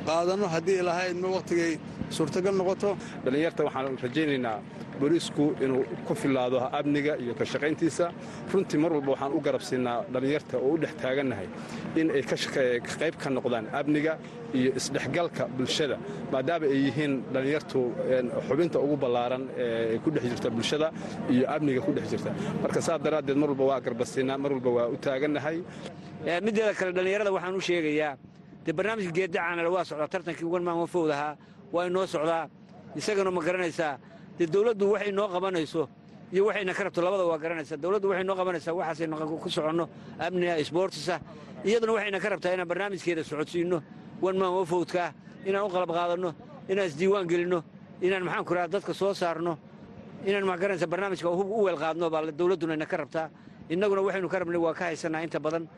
qaadanno 0.08 0.46
haddii 0.54 0.76
ilahaydma 0.82 1.28
wakhtigay 1.36 1.72
suurtagal 2.16 2.54
noqoto. 2.60 2.88
Dhallinyarta 3.24 3.60
waxaan 3.66 3.96
rajaynaynaa 4.04 4.56
booliisku 5.00 5.44
inuu 5.64 5.82
ku 6.06 6.14
filaado 6.14 6.58
amniga 6.78 7.12
iyo 7.22 7.34
ka 7.38 7.44
shaqayntiisa. 7.52 8.06
Runtii 8.52 8.78
mar 8.82 8.90
walba 8.96 9.10
waxaan 9.14 9.32
u 9.32 9.40
garabsiinaa 9.46 9.98
dhallinyarta 10.12 10.56
oo 10.58 10.70
u 10.74 10.78
dhex 10.82 10.92
taagannahay 11.02 11.48
in 12.00 12.10
ay 12.16 12.22
qayb 13.00 13.14
ka 13.22 13.28
noqdaan 13.36 13.66
amniga 13.80 14.12
iyo 14.58 14.70
isdhexgalka 14.80 15.44
bulshada 15.56 15.96
maadaama 16.32 16.66
ay 16.72 16.78
yihiin 16.86 17.12
dhallinyartu 17.34 17.80
xubinta 18.48 18.78
ugu 18.84 18.96
ballaaran 19.02 19.42
ee 19.64 19.98
ku 20.04 20.08
dhex 20.14 20.22
jirta 20.32 20.48
bulshada 20.56 20.88
iyo 21.34 21.44
amniga 21.54 21.80
ku 21.86 21.92
dhex 21.96 22.06
jirta. 22.12 22.30
Marka 22.62 22.80
saas 22.86 23.00
daraaddeed 23.04 23.36
mar 23.42 23.48
walba 23.52 23.64
waa 23.70 23.80
garbasiinaa 23.86 24.38
mar 24.42 24.50
walba 24.56 24.70
waa 24.76 24.86
u 24.88 24.96
taagannahay 25.06 25.56
middeeda 26.46 26.72
kale 26.78 26.92
dhallinyarada 26.96 27.30
waxaan 27.36 27.54
u 27.56 27.60
sheegayaa 27.68 28.12
dee 28.64 28.72
barnaamijka 28.78 29.12
geeddacaanale 29.18 29.68
waa 29.76 29.84
socdaa 29.90 30.08
tartankii 30.14 30.44
ugan 30.50 30.62
maan 30.66 30.78
wafowdahaa 30.84 31.32
waa 31.74 31.84
inoo 31.88 32.06
socdaa. 32.14 32.44
Isagana 33.00 33.30
ma 33.30 33.40
garanaysaa 33.46 33.92
dee 34.40 34.46
dawladdu 34.48 34.84
waxay 34.96 35.08
inoo 35.12 35.28
qabanayso 35.28 35.82
iyo 36.32 36.46
waxayna 36.48 36.72
ka 36.74 36.82
rabto 36.84 37.02
labada 37.04 37.24
waa 37.28 37.38
garanaysaa 37.38 37.76
dawladdu 37.76 38.08
waxay 38.08 38.24
inoo 38.24 38.36
qabanaysaa 38.40 38.72
waxaasaynu 38.72 39.36
ku 39.42 39.48
soconno 39.50 39.84
amniga 40.18 40.56
isboortisa 40.58 41.20
iyaduna 41.64 41.92
waxayna 41.92 42.18
ka 42.20 42.28
rabtaa 42.32 42.52
inaan 42.56 42.68
barnaamijkeeda 42.68 43.22
socodsiinno 43.24 43.78
wan 44.24 44.36
maan 44.40 44.52
wafowdkaa 44.56 45.12
inaan 45.44 45.64
u 45.66 45.68
qalab 45.68 45.90
qaadanno 45.92 46.30
inaan 46.72 46.86
isdiiwaan 46.88 47.26
gelinno 47.28 47.60
inaan 48.00 48.24
maxaan 48.24 48.44
ku 48.48 48.54
raha 48.54 48.68
dadka 48.68 48.92
soo 48.94 49.12
saarno 49.14 49.58
inaan 50.24 50.44
ma 50.48 50.56
garanaysa 50.56 50.86
barnaamijka 50.86 51.28
hub 51.28 51.50
u 51.50 51.62
weel 51.68 51.76
qaadno 51.76 52.10
baa 52.10 52.32
dawladduna 52.32 52.74
ina 52.74 52.86
ka 52.86 52.96
rabtaa. 52.96 53.28
Innaguna 53.68 54.00
waxaynu 54.02 54.28
ka 54.28 54.38
rabnay 54.38 54.58
waa 54.60 54.74
ka 54.74 54.84
haysanaa 54.88 55.22
inta 55.22 55.38
badan 55.40 55.68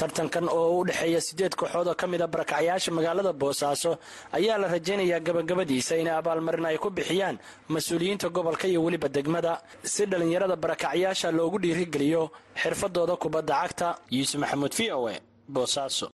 tartankan 0.00 0.46
oo 0.58 0.80
u 0.80 0.84
dhexeeya 0.88 1.20
siddeed 1.26 1.54
kooxood 1.60 1.88
oo 1.88 1.94
ka 2.00 2.06
mid 2.12 2.20
a 2.22 2.26
barakacyaasha 2.34 2.90
magaalada 2.96 3.32
boosaaso 3.42 3.92
ayaa 4.38 4.58
la 4.62 4.66
rajaynayaa 4.74 5.20
gabagabadiisa 5.26 5.94
inay 6.02 6.14
abaalmarin 6.20 6.66
ay 6.70 6.78
ku 6.84 6.88
bixiyaan 6.98 7.36
mas'uuliyiinta 7.74 8.28
gobolka 8.36 8.66
iyo 8.68 8.80
weliba 8.84 9.08
degmada. 9.16 9.52
Si 9.92 10.02
dhallinyarada 10.10 10.56
barakacyaasha 10.64 11.28
loogu 11.38 11.58
dhiirigeliyo 11.62 12.22
xirfadooda 12.62 13.14
kubadda 13.22 13.54
cagta 13.62 13.88
yuusuf 14.16 14.38
maxamuud 14.42 14.72
v 14.78 14.80
o 14.98 15.08
e 15.10 15.16
boosaaso. 15.54 16.06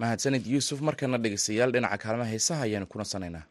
Mahadsanid 0.00 0.44
yuusuf 0.52 0.78
markana 0.86 1.18
dhegeystayaal 1.24 1.70
dhinaca 1.74 1.98
kaalmaha 2.04 2.30
heesaha 2.34 2.62
ayaanu 2.66 2.86
ku 2.92 2.96
nasanaynaa 3.02 3.44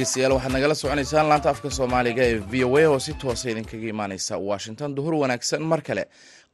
dhegeystayaal 0.00 0.32
waxaad 0.32 0.52
nagala 0.56 0.74
soconaysaan 0.74 1.28
laanta 1.30 1.50
afka 1.52 1.68
soomaaliga 1.70 2.22
ee 2.30 2.38
v 2.50 2.64
o 2.64 2.76
a 2.80 2.84
oo 2.88 2.98
si 2.98 3.12
toosa 3.14 3.50
idinkaga 3.50 3.88
imaaneysa. 3.92 4.34
Washington 4.38 4.94
duhur 4.96 5.14
wanaagsan. 5.14 5.60
Mar 5.70 5.80
kale 5.82 6.04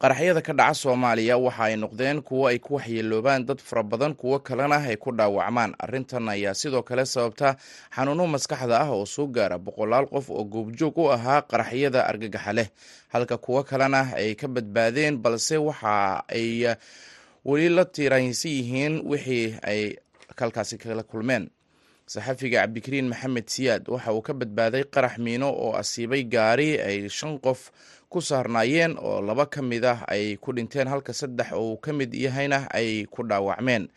qaraxyada 0.01 0.41
ka 0.47 0.53
dhaca 0.53 0.73
soomaaliya 0.73 1.37
waxa 1.37 1.63
ay 1.63 1.75
noqdeen 1.83 2.21
kuwo 2.27 2.47
ay 2.51 2.59
ku 2.59 2.75
waxyeeloobaan 2.75 3.45
dad 3.47 3.59
fara 3.63 3.83
badan 3.83 4.13
kuwo 4.15 4.39
kalena 4.39 4.75
ay 4.83 4.97
ku 4.97 5.11
dhaawacmaan. 5.15 5.75
Arrintan 5.79 6.27
ayaa 6.29 6.53
sidoo 6.53 6.83
kale 6.83 7.05
sababta 7.05 7.55
xanuuno 7.95 8.27
maskaxda 8.27 8.79
ah 8.83 8.91
oo 8.91 9.05
soo 9.05 9.27
gaara 9.27 9.57
boqolaal 9.57 10.07
qof 10.11 10.29
oo 10.29 10.43
goobjoog 10.43 10.97
u 10.97 11.07
ahaa 11.11 11.41
qaraxyada 11.41 12.03
argagaxa 12.03 12.53
leh. 12.53 12.67
Halka 13.13 13.37
kuwo 13.37 13.63
kalena 13.63 14.11
ay 14.15 14.35
ka 14.35 14.47
badbaadeen 14.47 15.17
balse 15.23 15.55
waxa 15.57 16.23
ay 16.27 16.67
weli 17.45 17.69
la 17.69 17.85
tiiraansan 17.85 18.51
yihiin 18.51 19.01
wixii 19.07 19.55
ay 19.63 19.95
halkaasi 20.37 20.77
kala 20.77 21.03
kulmeen 21.03 21.49
saxafiga 22.07 22.59
cabdikariin 22.63 23.07
maxamed 23.11 23.47
siyaad 23.53 23.83
waxa 23.93 24.11
uu 24.15 24.21
ka 24.27 24.33
badbaaday 24.33 24.83
qarax 24.93 25.17
miino 25.25 25.49
oo 25.51 25.71
asiibay 25.81 26.23
gaari 26.23 26.69
ay 26.81 27.09
shan 27.09 27.39
qof 27.39 27.71
ku 28.09 28.21
saarnaayeen 28.21 28.95
oo 28.97 29.21
laba 29.21 29.45
ka 29.45 29.61
mid 29.61 29.83
ah 29.85 29.99
ay 30.07 30.37
ku 30.39 30.53
dhinteen 30.55 30.87
halka 30.87 31.13
saddex 31.13 31.51
uu 31.51 31.75
ka 31.77 31.91
mid 31.93 32.13
yahayna 32.15 32.67
ay 32.71 33.05
ku 33.11 33.23
dhaawacmeen. 33.27 33.87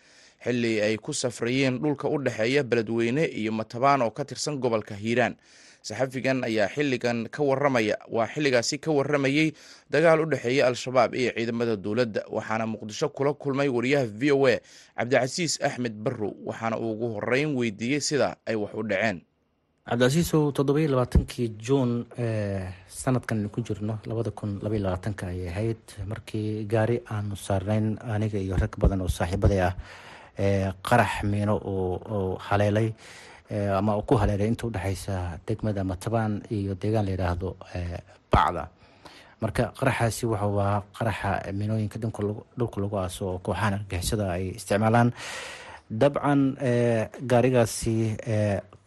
Xilli 0.45 0.81
ay 0.81 0.97
ku 0.97 1.12
safrayeen 1.12 1.79
dhulka 1.79 2.09
u 2.09 2.19
dhexeeya 2.19 2.62
beledweyne 2.64 3.25
iyo 3.29 3.52
matabaan 3.52 4.02
oo 4.02 4.11
ka 4.11 4.25
tirsan 4.25 4.57
gobolka 4.59 4.95
hiiraan 4.97 5.37
saxafigan 5.83 6.45
ayaa 6.45 6.69
xilligan 6.75 7.29
ka 7.29 7.43
waramaya 7.43 7.97
waa 8.09 8.27
xilligaasi 8.35 8.79
ka 8.85 8.91
waramayey 8.93 9.53
dagaal 9.91 10.21
u 10.21 10.27
dhexeeya 10.33 10.67
al-shabaab 10.69 11.15
iyo 11.15 11.33
ciidamada 11.37 11.77
dowladda. 11.77 12.23
Waxaana 12.31 12.67
muqdisho 12.67 13.09
kula 13.09 13.33
kulmay 13.35 13.69
wariyaha 13.69 14.07
v 14.07 14.33
o 14.33 14.47
a 14.47 14.61
cabdicasiis 14.99 15.61
axmed 15.63 15.95
barrow 16.05 16.33
waxaana 16.45 16.77
uu 16.79 16.93
ugu 16.93 17.07
horeyn 17.17 17.57
weydiiyey 17.57 18.01
sida 18.01 18.37
ay 18.47 18.55
wax 18.55 18.75
u 18.75 18.83
dhaceen. 18.83 19.21
Cabdicasiisow 19.89 20.53
toddoba 20.53 20.81
iyo 20.81 20.91
labaatankii 20.93 21.49
juun 21.59 22.07
sanadkan 22.87 23.49
ku 23.49 23.61
jirno 23.65 23.99
labada 24.07 24.31
kun 24.31 24.61
labaiyo 24.63 24.85
labaatanka 24.85 25.27
ayay 25.33 25.49
ahayd. 25.49 25.81
Markii 26.07 26.65
gaari 26.69 27.01
aanu 27.11 27.37
saarnayn 27.37 27.97
aniga 28.05 28.39
iyo 28.39 28.57
rag 28.57 28.71
badan 28.79 29.01
oo 29.01 29.09
saaxiibaday 29.09 29.61
ah 29.65 29.75
qarax 30.85 31.25
miino 31.25 31.57
uu 31.57 32.37
haleelay 32.39 32.93
ama 33.50 33.97
uu 33.99 34.02
ku 34.09 34.14
haleelay 34.21 34.49
inta 34.49 34.66
udhexeysa 34.66 35.38
degmada 35.47 35.83
matabaan 35.85 36.42
iyo 36.50 36.75
deegaan 36.75 37.04
la 37.07 37.12
yidhaahdo 37.14 37.57
bacda. 38.33 38.69
Marka 39.42 39.73
qaraxaasi 39.78 40.26
wuxuu 40.30 40.61
ahaa 40.61 40.83
qaraxa 40.99 41.30
miinooyinka 41.59 41.99
dhulka 42.59 42.78
lagu 42.83 42.97
aaso 42.99 43.25
oo 43.28 43.38
kooxahan 43.45 43.75
argixisada 43.78 44.26
ay 44.37 44.45
isticmaalaan. 44.59 45.09
Dabcan 45.90 46.40
gaarigaasi 47.30 47.95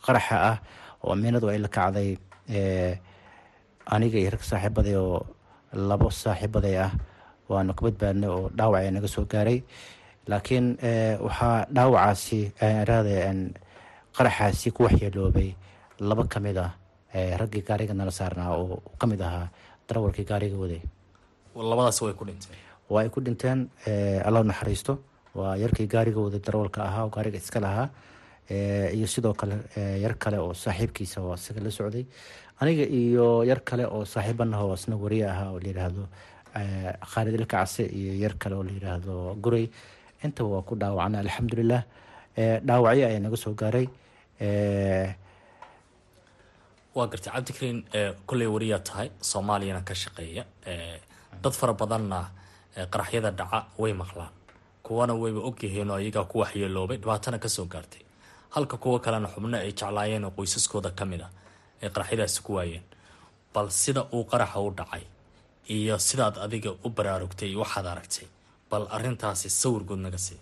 qaraxa 0.05 0.35
ah 0.51 0.57
oo 1.03 1.15
miinadu 1.15 1.49
ay 1.49 1.57
la 1.59 1.67
kacday 1.67 2.09
aniga 3.93 4.17
iyo 4.21 4.29
rag 4.35 4.43
saaxiibaday 4.49 4.95
oo 4.95 5.25
labo 5.89 6.07
saaxiibaday 6.11 6.75
ah 6.85 6.91
waanu 7.49 7.73
ka 7.75 7.81
badbaadnay 7.89 8.29
oo 8.29 8.47
dhaawac 8.57 8.79
ayaa 8.81 8.95
naga 8.95 9.07
soo 9.15 9.25
gaaray. 9.25 9.59
Laakiin 10.29 10.77
waxaa 11.25 11.65
dhaawacaasi 11.75 12.39
raade 12.87 13.15
qaraxaasi 14.17 14.71
ku 14.75 14.83
waxyeeloobay 14.87 15.49
laba 15.99 16.23
ka 16.27 16.39
mid 16.39 16.57
ah 16.57 16.71
raggii 17.41 17.63
gaariga 17.69 17.93
nala 17.93 18.11
saarnaa 18.11 18.51
oo 18.57 18.81
ka 18.99 19.05
mid 19.07 19.21
ahaa 19.21 19.47
darawalkii 19.87 20.25
gaariga 20.31 20.57
waday 20.63 20.81
waa 22.89 23.01
ay 23.01 23.09
ku 23.09 23.19
dhinteen. 23.21 23.69
Alla 24.25 24.43
naxariisto. 24.43 24.99
Waa 25.35 25.55
yarkii 25.57 25.87
gaariga 25.87 26.19
waday 26.19 26.39
darawalka 26.39 26.83
ahaa 26.83 27.03
oo 27.05 27.09
gaariga 27.15 27.37
iska 27.37 27.59
lahaa 27.59 27.89
iyo 28.97 29.07
sidoo 29.07 29.33
kale 29.33 29.55
yar 30.03 30.13
kale 30.23 30.37
oo 30.37 30.53
saaxiibkiisa 30.53 31.21
oo 31.21 31.33
isaga 31.35 31.61
la 31.63 31.71
socday. 31.71 32.05
Aniga 32.59 32.85
iyo 32.85 33.43
yar 33.49 33.61
kale 33.65 33.85
oo 33.85 34.05
saaxiibanaha 34.05 34.63
oo 34.65 34.73
isna 34.77 34.95
wariye 34.95 35.25
ahaa 35.33 35.49
oo 35.53 35.59
layidhaahdo 35.59 36.03
khaalid 37.11 37.33
ilkacse 37.39 37.83
iyo 37.85 38.13
yar 38.23 38.33
kale 38.37 38.55
oo 38.55 38.63
layidhaahdo 38.63 39.35
guray 39.41 39.65
intaba 40.23 40.49
waa 40.49 40.61
ku 40.67 40.75
dhaawacna 40.75 41.19
alxamdulilah 41.25 41.81
dhaawacyo 42.67 43.05
ayaa 43.09 43.19
naga 43.25 43.37
soo 43.37 43.53
gaaray 43.61 43.87
waa 46.95 47.07
gartay 47.11 47.31
cabdikariin 47.33 47.79
kolley 48.25 48.47
wariyaa 48.47 48.79
tahay 48.79 49.09
soomaaliyana 49.21 49.81
ka 49.81 49.93
shaqeeya. 49.95 50.43
Dad 51.43 51.53
fara 51.53 51.73
badanna 51.73 52.19
qaraxyada 52.93 53.31
dhaca 53.31 53.65
way 53.77 53.93
maqlaan. 53.93 54.29
Kuwana 54.83 55.13
wayba 55.13 55.39
ogyihiin 55.49 55.91
oo 55.91 55.97
iyagaa 55.97 56.25
ku 56.31 56.39
waxyeeloobay 56.39 56.97
dhibaatana 56.97 57.39
ka 57.39 57.49
soo 57.49 57.65
gaartay. 57.65 58.01
Halka 58.49 58.77
kuwo 58.77 58.99
kalena 58.99 59.27
xubno 59.27 59.57
ay 59.57 59.71
jeclaayeen 59.71 60.25
oo 60.25 60.31
qoysaskooda 60.37 60.91
ka 60.91 61.05
mid 61.05 61.21
a 61.21 61.29
ay 61.81 61.89
qaraxyadaasi 61.89 62.41
ku 62.43 62.53
waayeen. 62.53 62.83
Bal 63.53 63.69
sida 63.71 64.05
uu 64.13 64.23
qaraxa 64.25 64.59
u 64.59 64.69
dhacay 64.71 65.03
iyo 65.69 65.97
sidaad 65.99 66.37
adiga 66.37 66.71
u 66.83 66.89
baraarugtay 66.89 67.49
iyo 67.49 67.59
waxaad 67.63 67.85
aragtay 67.87 68.27
bal 68.69 68.87
arintaasi 68.91 69.49
sawir 69.49 69.83
guud 69.87 69.99
naga 69.99 70.17
sii 70.17 70.37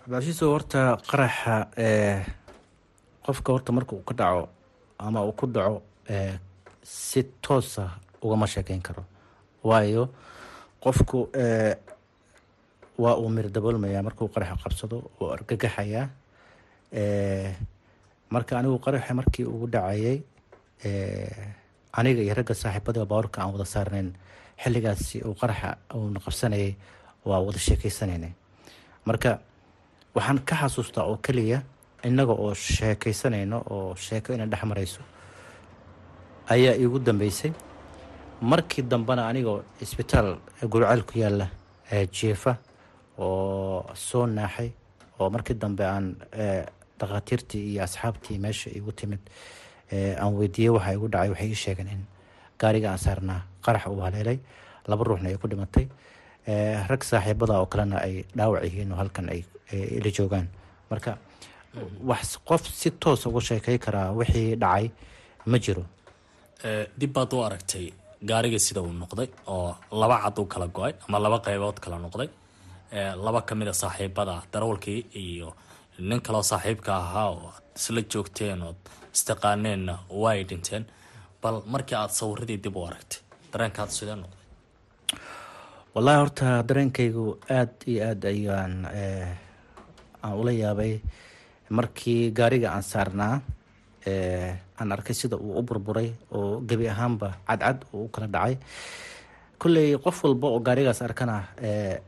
cabdicasiiso 0.00 0.50
horta 0.52 0.96
qaraxa 1.10 1.54
qofka 3.28 3.52
horta 3.52 3.70
marka 3.76 3.92
uu 3.96 4.04
ka 4.08 4.14
dhaco 4.20 4.48
ama 4.98 5.20
uu 5.28 5.32
ku 5.38 5.46
dhaco 5.46 5.82
si 6.82 7.22
toosa 7.44 7.84
ugama 8.24 8.46
sheekeyn 8.46 8.80
karo. 8.82 9.04
Waayo 9.68 10.08
qofku 10.82 11.18
waa 13.02 13.14
uu 13.20 13.28
mir 13.28 13.46
daboolmayaa 13.54 14.02
markuu 14.08 14.28
qaraxa 14.34 14.56
qabsado 14.64 14.96
oo 15.20 15.28
argagaxayaa 15.36 16.06
marka 18.34 18.52
anigu 18.58 18.78
qaraxa 18.86 19.14
markii 19.20 19.44
ugu 19.52 19.66
dhacayay 19.74 20.18
aniga 21.98 22.20
iyo 22.22 22.34
ragga 22.38 22.54
saaxiibada 22.54 23.04
baawarka 23.10 23.38
aan 23.42 23.52
wada 23.54 23.64
saarnayn 23.74 24.08
xilligaasi 24.62 25.16
uu 25.28 25.34
qaraxa 25.40 25.70
uuna 25.94 26.20
qabsanayay 26.24 26.70
waa 27.28 27.40
wada 27.46 27.58
sheekeysanaynay 27.66 28.32
marka 29.08 29.30
waxaan 30.16 30.38
ka 30.48 30.54
xasuustaa 30.60 31.04
oo 31.10 31.16
keliya 31.26 31.58
innaga 32.04 32.32
oo 32.32 32.54
sheekeysanayno 32.54 33.58
oo 33.70 33.94
sheeko 33.94 34.32
ina 34.34 34.46
dhex 34.46 34.62
marayso 34.64 35.00
ayaa 36.48 36.74
iigu 36.76 36.98
dambeysay. 36.98 37.52
Markii 38.40 38.82
dambena 38.82 39.26
anigoo 39.28 39.62
isbitaal 39.82 40.38
gurceel 40.70 41.02
ku 41.02 41.18
yaalla 41.18 41.48
jeefa 42.12 42.56
oo 43.18 43.84
soo 43.94 44.26
naaxay 44.26 44.70
oo 45.18 45.30
markii 45.30 45.54
dambe 45.58 45.84
aan 45.84 46.14
dhakhaatiirtii 46.98 47.72
iyo 47.72 47.82
asxaabtii 47.82 48.38
meesha 48.38 48.70
igu 48.70 48.92
timid 48.92 49.18
aan 50.22 50.34
weydiiyey 50.38 50.70
waxa 50.76 50.92
igu 50.94 51.08
dhacay 51.08 51.28
waxay 51.30 51.48
ii 51.50 51.54
sheegeen 51.64 51.88
in 51.88 52.02
gaariga 52.58 52.90
aan 52.92 52.98
saarnaa 52.98 53.40
qarax 53.64 53.86
uu 53.86 54.00
haleelay. 54.00 54.38
Laba 54.88 55.04
ruuxna 55.04 55.28
ay 55.28 55.36
ku 55.36 55.48
dhimatay. 55.48 55.88
Rag 56.88 57.02
saaxiibada 57.04 57.58
oo 57.60 57.66
kalena 57.66 57.98
ay 58.06 58.24
dhaawac 58.36 58.62
yihiin 58.64 58.92
oo 58.92 58.96
halkan 59.02 59.28
ay 59.28 59.42
ila 59.98 60.10
joogaan. 60.10 60.46
Marka 60.90 61.18
wax 62.10 62.38
qof 62.48 62.62
si 62.80 62.90
toosa 63.02 63.28
uga 63.30 63.40
sheekey 63.48 63.78
karaa 63.84 64.08
wixii 64.18 64.56
dhacay 64.62 64.86
ma 65.50 65.58
jiro. 65.64 65.84
Dib 66.98 67.12
baad 67.16 67.32
u 67.32 67.42
aragtay 67.46 67.86
gaariga 68.30 68.58
sida 68.66 68.80
uu 68.82 68.92
noqday 69.02 69.28
oo 69.54 69.76
laba 70.00 70.16
cad 70.24 70.38
u 70.38 70.44
kala 70.52 70.66
go'ay 70.76 70.92
ama 71.08 71.18
laba 71.24 71.38
qaybood 71.46 71.78
kala 71.84 71.98
noqday. 72.04 72.28
Laba 73.24 73.40
ka 73.48 73.54
mid 73.54 73.68
a 73.68 73.74
saaxiibada 73.82 74.34
darawalkii 74.52 75.00
iyo 75.24 75.48
nin 75.98 76.20
kaloo 76.26 76.42
saaxiibka 76.50 76.90
ahaa 77.02 77.28
oo 77.34 77.48
aad 77.54 77.64
isla 77.78 78.00
joogteen 78.12 78.62
ood 78.68 78.80
istaqaaneenna 79.16 79.94
waa 80.22 80.32
ay 80.32 80.44
dhinteen. 80.50 80.84
Bal 81.42 81.56
markii 81.72 81.96
aada 82.00 82.12
sawiradii 82.20 82.58
dib 82.64 82.76
u 82.76 82.84
aragtay 82.88 83.20
dareenkaad 83.52 83.90
sidee 83.96 84.16
noqday? 84.22 84.36
Wallaahi 85.94 86.18
horta 86.22 86.46
dareenkaygu 86.68 87.24
aada 87.58 87.84
iyo 87.92 88.00
aada 88.08 88.28
ayaan 88.34 88.74
aan 90.22 90.34
ula 90.40 90.52
yaabay 90.62 90.92
markii 91.70 92.30
gaariga 92.38 92.68
aan 92.74 92.82
saarnaa 92.82 93.34
aan 94.78 94.92
arkay 94.94 95.14
sida 95.14 95.36
uu 95.36 95.58
u 95.58 95.62
burburay 95.62 96.08
oo 96.32 96.60
gebi 96.68 96.88
ahaanba 96.88 97.28
cadcad 97.48 97.78
uu 97.92 98.04
u 98.06 98.08
kala 98.14 98.26
dhacay 98.34 98.56
kolley 99.58 99.88
qof 100.04 100.24
walba 100.24 100.46
oo 100.48 100.60
gaarigaas 100.66 101.02
arkana 101.02 101.36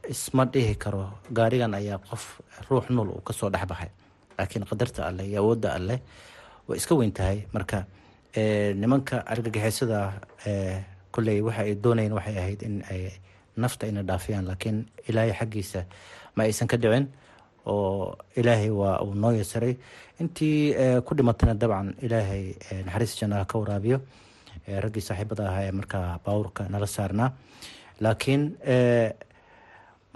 isma 0.08 0.44
dhihi 0.52 0.74
karo 0.82 1.02
gaarigan 1.38 1.74
ayaa 1.74 1.98
qof 2.08 2.40
ruux 2.70 2.86
nuul 2.94 3.08
uu 3.14 3.22
ka 3.26 3.32
soo 3.38 3.50
dhexbaxay 3.54 3.90
laakiin 4.38 4.64
qadarta 4.70 5.00
alleh 5.08 5.24
iyo 5.30 5.38
awoodda 5.42 5.68
alleh 5.78 5.98
way 6.68 6.78
iska 6.78 6.94
weyn 6.94 7.12
tahay. 7.12 7.38
Marka 7.52 7.78
nimanka 8.80 9.16
argagixisada 9.32 9.98
kolley 11.12 11.40
waxa 11.46 11.62
ay 11.66 11.74
doonayeen 11.84 12.12
waxay 12.18 12.36
ahayd 12.42 12.60
in 12.62 12.76
ay 12.90 13.02
nafta 13.56 13.86
ina 13.90 14.02
dhaafiyaan 14.08 14.46
laakiin 14.50 14.78
ilaahay 15.08 15.32
xaggiisa 15.40 15.80
ma 16.36 16.42
aysan 16.46 16.68
ka 16.70 16.76
dhicin 16.76 17.04
oo 17.66 18.16
ilaahay 18.36 18.70
waa 18.70 18.98
uu 19.04 19.14
noo 19.14 19.32
yasaray 19.32 19.74
intii 20.20 20.74
ku 21.06 21.14
dhimatana 21.14 21.54
dabcan 21.54 21.94
ilaahay 22.02 22.44
naxariis 22.86 23.14
jannaha 23.20 23.44
ka 23.50 23.58
waraabiyo 23.58 23.98
raggii 24.84 25.04
saaxiibada 25.08 25.48
ahaa 25.50 25.64
ee 25.68 25.72
markaa 25.80 26.18
baawurka 26.24 26.68
nala 26.72 26.86
saarnaa. 26.86 27.30
Laakiin 28.00 28.42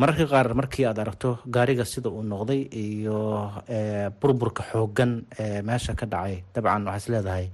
mararka 0.01 0.27
qaar 0.33 0.49
markii 0.61 0.85
aad 0.89 0.99
aragto 0.99 1.31
gaariga 1.55 1.85
sida 1.85 2.09
uu 2.11 2.23
noqday 2.33 2.61
iyo 2.85 3.19
burburka 4.21 4.63
xoogan 4.73 5.13
meesha 5.69 5.95
ka 6.01 6.07
dhacay 6.07 6.43
dabcan 6.55 6.87
waxaa 6.89 7.01
is 7.03 7.09
leedahay 7.15 7.47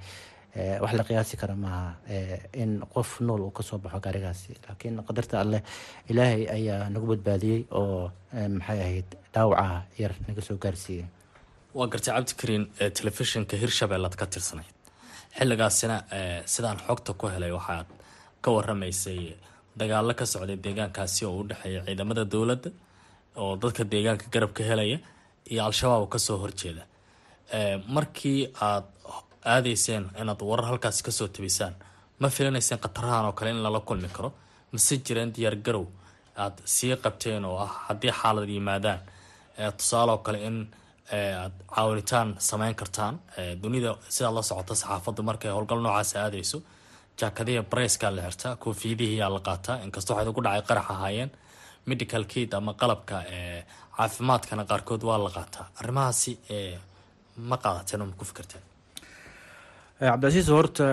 wax 0.82 0.92
la 0.98 1.04
qiyaasi 1.08 1.36
kara 1.40 1.54
maaha 1.64 1.94
in 2.62 2.72
qof 2.94 3.20
nool 3.20 3.40
uu 3.46 3.50
ka 3.58 3.62
soo 3.62 3.78
baxo 3.78 4.00
gaarigaasi 4.06 4.56
laakiin 4.66 4.96
qadarta 5.08 5.40
alleh 5.44 5.60
ilaahay 6.10 6.42
ayaa 6.56 6.88
nagu 6.94 7.06
badbaadiyey 7.12 7.60
oo 7.80 8.10
maxay 8.58 8.80
ahayd 8.86 9.08
dhaawaca 9.34 9.82
yar 10.02 10.12
naga 10.28 10.42
soo 10.48 10.56
gaarsiiyey. 10.64 11.06
Waa 11.74 11.86
gartay 11.92 12.12
cabdikariin 12.16 12.64
telefishinka 12.98 13.56
hirshabeellaad 13.62 14.14
ka 14.20 14.26
tirsanayd. 14.26 14.74
Xilligaasina 15.38 15.96
sidaan 16.54 16.78
xogta 16.86 17.12
ku 17.20 17.26
helay 17.34 17.52
waxaad 17.58 17.86
ka 18.42 18.48
waramaysay 18.56 19.20
dagaalo 19.80 20.14
ka 20.18 20.24
socday 20.26 20.56
deegaankaasi 20.64 21.22
oo 21.28 21.34
u 21.40 21.44
dhexeeya 21.48 21.80
ciidamada 21.86 22.24
dowladda 22.32 22.70
oo 23.42 23.52
dadka 23.62 23.84
deegaanka 23.92 24.26
garab 24.34 24.52
ka 24.56 24.62
helaya 24.70 24.98
iyo 25.52 25.60
al-shabaab 25.68 26.02
oo 26.02 26.10
ka 26.14 26.18
soo 26.18 26.38
horjeeda. 26.42 26.82
Markii 27.96 28.40
aad 28.60 28.84
aadayseen 29.44 30.10
inaad 30.20 30.40
warar 30.50 30.66
halkaasi 30.70 31.02
ka 31.04 31.10
soo 31.10 31.28
tabisaan 31.28 31.74
ma 32.20 32.28
filanayseen 32.28 32.80
khatarahan 32.80 33.24
oo 33.26 33.32
kale 33.32 33.50
in 33.50 33.62
lala 33.62 33.80
kulmi 33.80 34.08
karo? 34.08 34.32
Mase 34.72 34.96
jireen 35.06 35.32
diyaar 35.34 35.56
garow 35.56 35.86
aad 36.36 36.56
sii 36.64 36.96
qabteen 37.02 37.44
oo 37.44 37.56
ah 37.64 37.72
haddii 37.88 38.12
xaalad 38.20 38.48
yimaadaan? 38.48 39.00
Tusaale 39.76 40.12
oo 40.12 40.18
kale 40.18 40.38
in 40.48 40.56
aad 41.42 41.52
caawinitaan 41.74 42.36
sameyn 42.38 42.74
kartaan 42.74 43.20
dunida 43.62 43.96
sidaad 44.08 44.34
la 44.34 44.42
socota 44.42 44.74
saxaafaddu 44.74 45.22
markay 45.22 45.50
howlgal 45.50 45.80
noocaas 45.82 46.12
aadayso. 46.16 46.58
Jaakadihi 47.20 47.62
bareyskaa 47.70 48.10
la 48.16 48.22
xirtaa 48.22 48.56
koofiyadihiyaa 48.56 49.30
la 49.34 49.40
qaataa 49.48 49.76
inkastoo 49.84 50.16
waxay 50.16 50.32
ku 50.32 50.42
dhacay 50.44 50.62
qarax 50.68 50.86
ahaayeen. 50.94 51.30
Medical 51.86 52.24
kid 52.32 52.52
ama 52.54 52.72
qalabka 52.80 53.16
caafimaadkana 53.96 54.64
qaarkood 54.70 55.02
waa 55.08 55.18
la 55.24 55.30
qaataa. 55.36 55.66
Arrimahaasi 55.80 56.32
ma 57.48 57.56
qaadateen 57.64 58.02
oo 58.02 58.12
ku 58.18 58.24
fikirteen 58.24 58.62
cabdicasiis 60.00 60.48
horta 60.56 60.86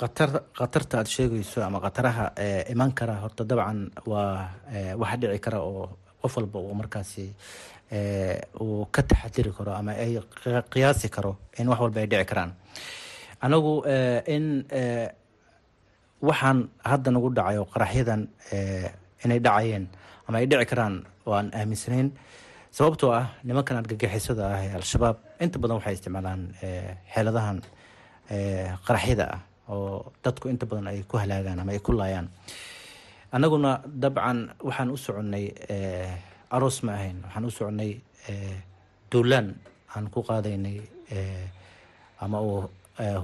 qatar 0.00 0.30
khatarta 0.58 0.94
aada 0.98 1.10
sheegayso 1.14 1.58
ama 1.66 1.78
khataraha 1.84 2.26
iman 2.72 2.90
kara 2.98 3.14
horta 3.22 3.42
dabcan 3.50 3.78
waa 4.06 4.50
waxa 5.02 5.16
dhici 5.20 5.38
kara 5.44 5.58
oo 5.60 5.84
qof 6.22 6.36
walba 6.36 6.58
uu 6.60 6.74
markaasi 6.80 7.26
uu 8.62 8.86
ka 8.94 9.02
taxadiri 9.02 9.50
karo 9.58 9.72
ama 9.80 9.92
ay 10.04 10.12
qiyaasi 10.72 11.08
karo 11.14 11.32
in 11.58 11.68
wax 11.68 11.78
walba 11.84 12.00
ay 12.00 12.06
dhici 12.12 12.24
karaan. 12.30 12.50
Anagu 13.44 13.72
in 14.34 14.44
waxaan 16.28 16.58
hadda 16.90 17.08
nagu 17.14 17.28
dhacayo 17.36 17.62
qaraxyadan 17.72 18.22
inay 19.24 19.38
dhacayeen 19.46 19.84
ama 20.28 20.36
ay 20.38 20.46
dhici 20.50 20.66
karaan 20.70 20.94
waan 21.26 21.46
aaminsanayn. 21.58 22.08
Sababtoo 22.72 23.10
ah 23.12 23.26
nimankan 23.44 23.76
argagixisada 23.82 24.44
ah 24.54 24.60
ee 24.64 24.72
al-shabaab 24.80 25.16
inta 25.44 25.58
badan 25.62 25.76
waxay 25.78 25.94
isticmaalaan 25.96 26.42
xeeladahan 27.14 27.58
qaraxyada 28.86 29.26
ah 29.36 29.40
oo 29.72 30.12
dadku 30.24 30.48
inta 30.52 30.66
badan 30.70 30.86
ay 30.90 31.02
ku 31.10 31.16
halaagaan 31.22 31.60
ama 31.62 31.72
ay 31.72 31.80
ku 31.86 31.92
laayaan. 31.92 32.28
Annaguna 33.32 33.80
dabcan 34.02 34.38
waxaan 34.66 34.90
u 34.94 34.96
soconnay 34.96 35.44
aroos 36.54 36.82
ma 36.86 36.92
ahayn. 36.98 37.16
Waxaan 37.24 37.44
u 37.48 37.50
soconnay 37.50 37.90
duulaan 39.10 39.46
aan 39.94 40.06
ku 40.12 40.20
qaadaynay 40.22 40.76
ama 42.20 42.38
uu 42.40 42.68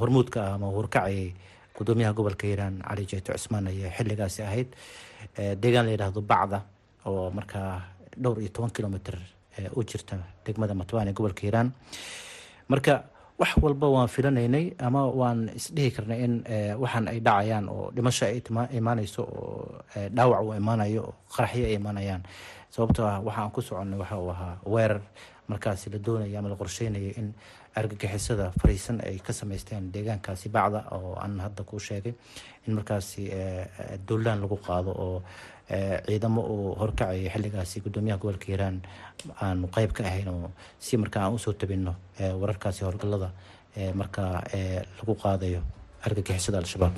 hormuudka 0.00 0.40
ah 0.42 0.54
ama 0.56 0.66
uu 0.68 0.76
horkacayay 0.80 1.32
gudoomiyaha 1.76 2.12
gobolka 2.16 2.46
hiiraan 2.46 2.82
cali 2.88 3.04
jeeto 3.10 3.32
cismaan 3.36 3.66
ayay 3.70 3.90
xilligaasi 3.96 4.40
ahayd. 4.42 4.68
Deegaan 5.62 5.86
la 5.86 5.92
yidhaahdo 5.94 6.20
bacda 6.32 6.58
oo 7.06 7.30
markaa 7.30 7.82
dhowr 8.22 8.38
iyo 8.42 8.50
toban 8.50 8.70
kilomitr 8.74 9.14
u 9.76 9.82
jirta 9.90 10.16
degmada 10.46 10.74
matbaan 10.74 11.08
ee 11.08 11.12
gobolka 11.12 11.40
hiiraan. 11.46 11.72
Marka 12.68 13.04
wax 13.38 13.50
walba 13.62 13.86
waan 13.88 14.08
filanaynay 14.08 14.74
ama 14.78 15.02
waan 15.20 15.48
isdhihi 15.58 15.90
karnay 15.96 16.20
in 16.24 16.34
waxaan 16.82 17.08
ay 17.08 17.20
dhacayaan 17.20 17.68
oo 17.68 17.90
dhimasho 17.94 18.24
ay 18.26 18.42
imaanayso 18.80 19.22
oo 19.22 19.82
dhaawac 20.16 20.40
uu 20.46 20.54
imaanayo 20.62 21.02
oo 21.02 21.14
qaraxyo 21.34 21.64
ay 21.66 21.74
imaanayaan. 21.80 22.22
Sababtoo 22.70 23.06
ah 23.06 23.20
waxaan 23.26 23.50
ku 23.50 23.60
soconnay 23.62 23.98
waxa 23.98 24.16
uu 24.18 24.30
ahaa 24.30 24.54
weerar 24.66 25.00
markaasi 25.48 25.90
la 25.90 25.98
doonaya 25.98 26.38
ama 26.38 26.48
la 26.48 26.56
qorsheynaya 26.56 27.12
in 27.20 27.32
argagixisada 27.78 28.50
fariisan 28.60 29.00
ay 29.06 29.18
ka 29.26 29.32
sameysteen 29.32 29.92
deegaankaasi 29.92 30.48
bacda 30.48 30.80
oo 30.92 31.14
aan 31.22 31.38
hadda 31.40 31.62
ku 31.64 31.78
sheegay 31.78 32.12
in 32.66 32.74
markaasi 32.74 33.30
duulaan 34.08 34.40
lagu 34.42 34.56
qaado 34.66 34.90
oo 34.92 35.22
ciidamo 36.06 36.40
uu 36.52 36.74
horkacayay 36.80 37.28
xilligaasi 37.34 37.80
gudoomiyaha 37.84 38.18
gobolka 38.22 38.46
hiiraan 38.50 38.76
aanu 39.42 39.66
qeyb 39.76 39.90
ka 39.96 40.02
ahayn 40.04 40.28
oo 40.28 40.50
si 40.78 40.96
markaa 40.96 41.22
aan 41.24 41.34
u 41.34 41.38
soo 41.38 41.52
tabino 41.52 41.92
wararkaasi 42.40 42.84
howlgalada 42.84 43.30
markaa 44.00 44.42
lagu 44.98 45.14
qaadayo 45.22 45.60
argagixisada 46.06 46.58
al-shabaab. 46.58 46.94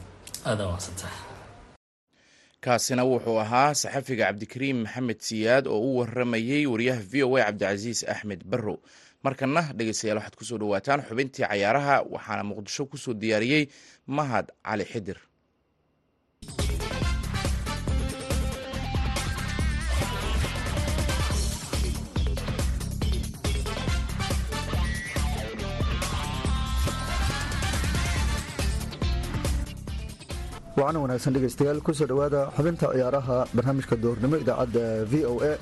Kaasina 2.65 3.03
wuxuu 3.09 3.39
ahaa 3.41 3.75
saxafiga 3.75 4.25
cabdikariim 4.29 4.79
maxamed 4.85 5.19
siyaad 5.29 5.65
oo 5.67 5.81
u 5.81 5.97
waramayey 5.99 6.67
wariyaha 6.73 7.01
v 7.13 7.23
o 7.25 7.37
a 7.37 7.45
cabdicasiis 7.47 8.01
axmed 8.13 8.41
barrow. 8.45 8.77
Markana 9.25 9.63
dhegeystayaal 9.77 10.19
waxaad 10.21 10.37
ku 10.39 10.45
soo 10.45 10.59
dhawaataan 10.61 11.01
xubintii 11.09 11.45
cayaaraha 11.49 11.97
waxaana 12.15 12.43
muqdisho 12.51 12.85
ku 12.91 12.97
soo 13.05 13.15
diyaariyey 13.23 13.65
mahad 14.07 14.47
cali 14.67 14.85
xidir 14.93 15.19
wacan 30.81 30.97
wanaagsan 31.03 31.33
dhegaystayaal 31.35 31.81
ku 31.87 31.93
soo 31.99 32.07
dhowaada 32.11 32.41
xubinta 32.57 32.87
ciyaaraha 32.95 33.37
barnaamijka 33.57 33.97
doornimo 34.05 34.37
idaacadda 34.43 34.85
v 35.11 35.15
o 35.33 35.35
a 35.51 35.53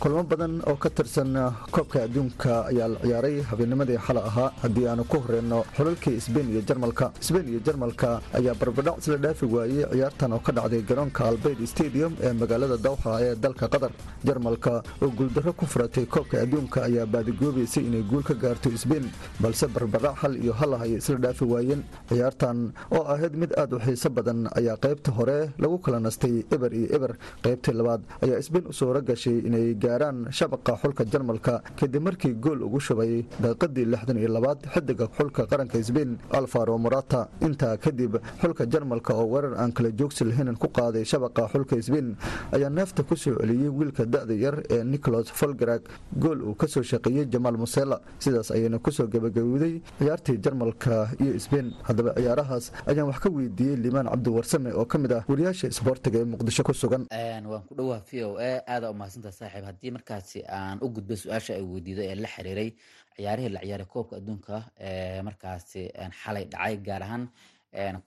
kulmo 0.00 0.22
badan 0.24 0.60
oo 0.68 0.76
ka 0.76 0.90
tirsan 0.90 1.32
koobka 1.70 2.04
adduunka 2.04 2.66
ayaa 2.68 2.88
la 2.88 2.98
ciyaaray. 3.00 3.40
Habeennimadii 3.50 3.98
xala 4.06 4.20
ahaa 4.28 4.52
haddii 4.62 4.86
aanu 4.88 5.04
ku 5.04 5.16
horeyno 5.24 5.64
xulalkii 5.76 6.20
sbein 6.20 6.50
iyo 6.52 6.60
jarmalka. 6.60 7.12
Sbein 7.20 7.48
iyo 7.48 7.60
jarmalka 7.64 8.20
ayaa 8.36 8.54
barbadhac 8.54 8.98
isla 9.00 9.16
dhaafi 9.16 9.46
waayey 9.46 9.84
ciyaartan 9.92 10.32
oo 10.32 10.38
ka 10.44 10.52
dhacday 10.52 10.82
garoonka 10.82 11.24
albayd 11.24 11.58
stadium 11.66 12.12
ee 12.22 12.32
magaalada 12.32 12.76
dawxa 12.76 13.16
ee 13.22 13.34
dalka 13.36 13.68
qatar. 13.68 13.92
Jarmalka 14.24 14.82
oo 15.02 15.08
guuldarro 15.08 15.52
ku 15.52 15.64
furatay 15.66 16.04
koobka 16.06 16.42
adduunka 16.42 16.84
ayaa 16.84 17.06
baadigoobaysay 17.06 17.84
inay 17.88 18.02
guul 18.02 18.22
ka 18.22 18.34
gaarto 18.34 18.68
sbein 18.76 19.08
balse 19.40 19.64
barbadhac 19.72 20.16
hal 20.22 20.36
iyo 20.36 20.52
hal 20.52 20.74
ah 20.74 20.82
ayay 20.84 20.98
isla 21.00 21.16
dhaafi 21.16 21.44
waayeen. 21.44 21.80
Ciyaartan 22.12 22.72
oo 22.92 23.04
ahayd 23.08 23.32
mid 23.40 23.52
aad 23.56 23.72
u 23.72 23.78
xiiso 23.80 24.10
badan 24.10 24.48
ayaa 24.58 24.76
qaybta 24.76 25.10
hore 25.16 25.52
lagu 25.58 25.78
kala 25.80 26.00
nastay 26.00 26.44
eber 26.52 26.72
iyo 26.74 26.88
eber. 26.96 27.12
Qaybtii 27.42 27.72
labaad 27.72 28.02
ayaa 28.20 28.42
sbein 28.42 28.66
u 28.68 28.72
suuro 28.72 29.00
gashay 29.00 29.38
inay 29.48 29.74
gaaraan 29.84 30.18
shabaqa 30.38 30.72
xulka 30.82 31.04
jarmalka 31.12 31.54
kadib 31.80 32.02
markii 32.08 32.34
gool 32.44 32.62
ugu 32.68 32.80
shubay 32.86 33.12
daqiiqadii 33.44 33.86
lixdan 33.92 34.18
iyo 34.22 34.28
labaad 34.36 34.58
xidiga 34.74 35.06
xulka 35.16 35.46
qaranka 35.50 35.82
sbein 35.88 36.18
alfaro 36.38 36.78
morata. 36.78 37.28
Intaa 37.46 37.76
kadib 37.76 38.12
xulka 38.42 38.64
jarmalka 38.72 39.12
oo 39.14 39.26
weerar 39.32 39.54
aan 39.62 39.72
kala 39.72 39.90
joogsi 39.98 40.24
lahayn 40.24 40.56
ku 40.56 40.68
qaaday 40.78 41.04
shabaqa 41.04 41.48
xulka 41.52 41.76
sbein 41.82 42.16
ayaa 42.52 42.70
neefta 42.70 43.02
ku 43.02 43.16
soo 43.16 43.34
celiyey 43.40 43.68
wiilka 43.78 44.04
da-da 44.06 44.34
yar 44.44 44.56
ee 44.70 44.82
nicholas 44.84 45.30
folgarag 45.40 45.82
gool 46.22 46.40
uu 46.42 46.54
ka 46.54 46.66
soo 46.68 46.82
shaqeeyey 46.82 47.26
jamaal 47.34 47.56
musela 47.64 48.00
sidaas 48.18 48.50
ayayna 48.50 48.78
ku 48.78 48.90
soo 48.90 49.06
gabagabowday 49.06 49.74
ciyaartii 49.98 50.38
jarmalka 50.44 51.08
iyo 51.20 51.38
sbein 51.46 51.72
haddaba 51.88 52.14
ciyaarahaas 52.18 52.72
ayaan 52.86 53.06
wax 53.10 53.18
ka 53.24 53.28
weydiiyey 53.36 53.76
limaan 53.84 54.06
cabdiwarsame 54.12 54.70
oo 54.72 54.84
ka 54.86 54.98
mid 54.98 55.12
ah 55.12 55.22
wariyaasha 55.28 55.68
isboortiga 55.74 56.18
ee 56.22 56.24
muqdisho 56.34 56.62
ku 56.64 56.72
sugan. 56.74 57.06
Waan 57.10 57.62
ku 57.68 57.74
dhowaa 57.74 58.00
v 58.10 58.24
o 58.24 58.38
a 58.38 58.62
aada 58.74 58.90
umahadsantaa 58.94 59.32
saaxiib 59.40 59.64
haddii 59.74 59.90
markaasi 59.96 60.38
aan 60.58 60.78
u 60.84 60.88
gudbo 60.94 61.14
su'aasha 61.22 61.54
ay 61.58 61.62
weydiido 61.72 62.02
ee 62.02 62.14
la 62.14 62.28
xiriiray 62.34 62.70
ciyaarihii 63.16 63.52
la 63.56 63.60
ciyaaray 63.60 63.86
koobka 63.94 64.16
adduunka 64.20 64.62
ee 64.80 65.22
markaasi 65.28 65.82
xalay 66.22 66.44
dhacay 66.52 66.76
gaar 66.86 67.02
ahaan 67.02 67.24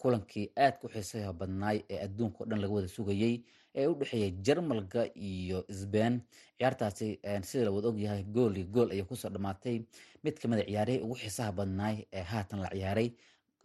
kulankii 0.01 0.51
aadka 0.58 0.88
u 0.88 0.89
xiisaha 0.89 1.34
badnaay 1.34 1.77
ee 1.89 1.99
adduunka 2.06 2.43
o 2.43 2.45
dhan 2.49 2.60
laga 2.62 2.73
wada 2.73 2.88
sugayey 2.88 3.36
ee 3.75 3.88
u 3.88 3.93
dhexeeyay 3.99 4.32
jarmalka 4.45 5.01
iyo 5.15 5.60
sbein 5.82 6.21
ciyaartaasi 6.58 7.19
sida 7.43 7.63
la 7.65 7.71
wada 7.71 7.88
ogyahay 7.88 8.23
gool 8.23 8.58
iyo 8.58 8.65
gool 8.75 8.89
ayay 8.91 9.03
ku 9.10 9.15
soo 9.15 9.30
dhammaatay 9.30 9.82
mid 10.23 10.36
ka 10.41 10.47
mid 10.47 10.60
a 10.60 10.65
ciyaarihii 10.65 11.01
ugu 11.06 11.15
xiisaha 11.15 11.51
badnaay 11.51 11.95
ee 12.13 12.23
haatan 12.32 12.60
la 12.65 12.69
ciyaaray 12.69 13.10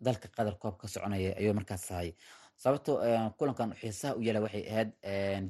dalka 0.06 0.28
qatar 0.28 0.58
koob 0.58 0.76
ka 0.80 0.88
soconaya 0.88 1.36
ayuu 1.38 1.54
markaas 1.54 1.86
tahay 1.88 2.10
sababto 2.56 2.92
kulankan 3.38 3.70
xiisaha 3.80 4.16
u 4.18 4.22
yeela 4.26 4.40
waxay 4.40 4.64
ahayd 4.70 4.90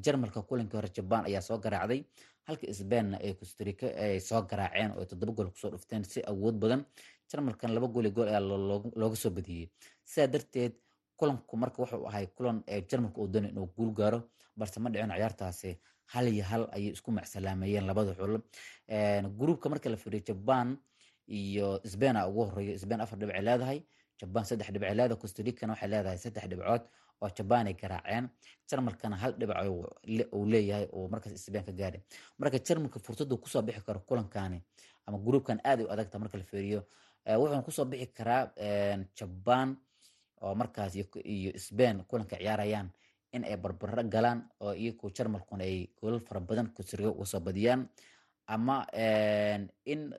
jarmalka 0.05 0.43
kulankii 0.43 0.77
hore 0.79 0.89
jabaan 0.97 1.25
ayaa 1.29 1.41
soo 1.49 1.59
garaacday 1.65 2.01
halka 2.47 2.67
sbeinna 2.75 3.17
ay 4.05 4.21
soo 4.21 4.43
garaaceen 4.51 4.91
oo 4.99 5.05
toddoba 5.05 5.33
gool 5.33 5.49
ku 5.51 5.59
soo 5.63 5.71
dhufteen 5.71 6.05
si 6.05 6.21
awood 6.31 6.55
badan 6.63 6.85
jarmalkan 7.31 7.71
laba 7.75 7.87
gool 7.87 8.05
iyo 8.07 8.15
gool 8.15 8.29
ayaa 8.29 8.41
looga 9.01 9.17
soo 9.17 9.31
badiyey 9.31 9.69
sidaa 10.05 10.27
darteed 10.33 10.73
kulanku 11.17 11.57
marka 11.57 11.83
wuxuu 11.83 12.07
ahay 12.09 12.27
kulan 12.37 12.63
jarmalka 12.91 13.19
uu 13.21 13.29
doonay 13.33 13.51
inuu 13.51 13.69
guul 13.77 13.91
gaaro 13.99 14.19
balse 14.57 14.81
ma 14.81 14.91
dhicin 14.91 15.11
ciyaartaasi 15.15 15.71
hal 16.13 16.27
iyo 16.29 16.45
hal 16.51 16.63
ayay 16.77 16.93
isku 16.93 17.11
macsalaameeyeen 17.13 17.87
labada 17.87 18.13
xul. 18.19 18.35
Gruupka 19.39 19.69
marka 19.73 19.89
la 19.91 19.97
fiiriyo 19.97 20.23
jaban 20.29 20.77
iyo 21.29 21.81
sbain 21.85 22.17
a 22.17 22.29
ugu 22.29 22.45
horeeyo 22.45 22.79
sbain 22.79 23.01
afar 23.01 23.19
dhibcay 23.19 23.43
leedahay 23.43 23.79
jaban 24.21 24.45
saddex 24.45 24.69
dhibcay 24.75 24.95
leedahay 24.95 25.17
costaricana 25.23 25.73
waxay 25.73 25.89
leedahay 25.89 26.19
saddex 26.19 26.45
dhibcood 26.51 26.83
oo 27.23 27.31
jaban 27.37 27.67
ay 27.67 27.75
garaaceen 27.75 28.29
jarmalkana 28.69 29.17
hal 29.17 29.33
dhibac 29.39 29.59
uu 30.33 30.45
leeyahay 30.53 30.87
oo 30.93 31.09
markaas 31.09 31.39
sbain 31.47 31.65
ka 31.65 31.73
gaadhay. 31.73 32.01
Marka 32.39 32.59
jarmalka 32.59 32.99
fursaddu 32.99 33.39
ku 33.39 33.49
soo 33.49 33.63
bixi 33.63 33.81
karo 33.87 34.01
kulankani 34.09 34.59
ama 35.07 35.19
gruupkan 35.19 35.61
aad 35.65 35.81
u 35.83 35.91
adagta 35.91 36.19
marka 36.19 36.39
la 36.39 36.45
fiiriyo 36.45 36.81
wuxuuna 37.41 37.63
ku 37.63 37.71
soo 37.71 37.85
bixi 37.85 38.07
karaa 38.13 38.51
jaban 39.19 39.77
oo 40.43 40.55
markaas 40.55 40.95
iyo 40.97 41.53
sbain 41.59 42.03
kulanka 42.09 42.37
ciyaarayaan 42.37 42.91
in 43.33 43.45
ay 43.45 43.57
barbaro 43.57 44.03
galaan 44.15 44.49
oo 44.61 44.73
iyagu 44.75 45.11
jarmalkuna 45.17 45.65
ay 45.65 45.89
goolal 46.01 46.21
fara 46.21 46.41
badan 46.41 46.67
kusrigo 46.75 47.11
uga 47.13 47.25
soo 47.27 47.41
badiyaan 47.41 47.89
ama 48.47 48.87
in 49.85 50.15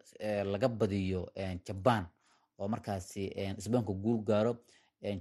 laga 0.52 0.68
badiyo 0.70 1.30
jaban 1.66 2.06
oo 2.60 2.68
markaasi 2.68 3.30
sbainku 3.60 3.94
guul 3.94 4.24
gaaro 4.24 4.58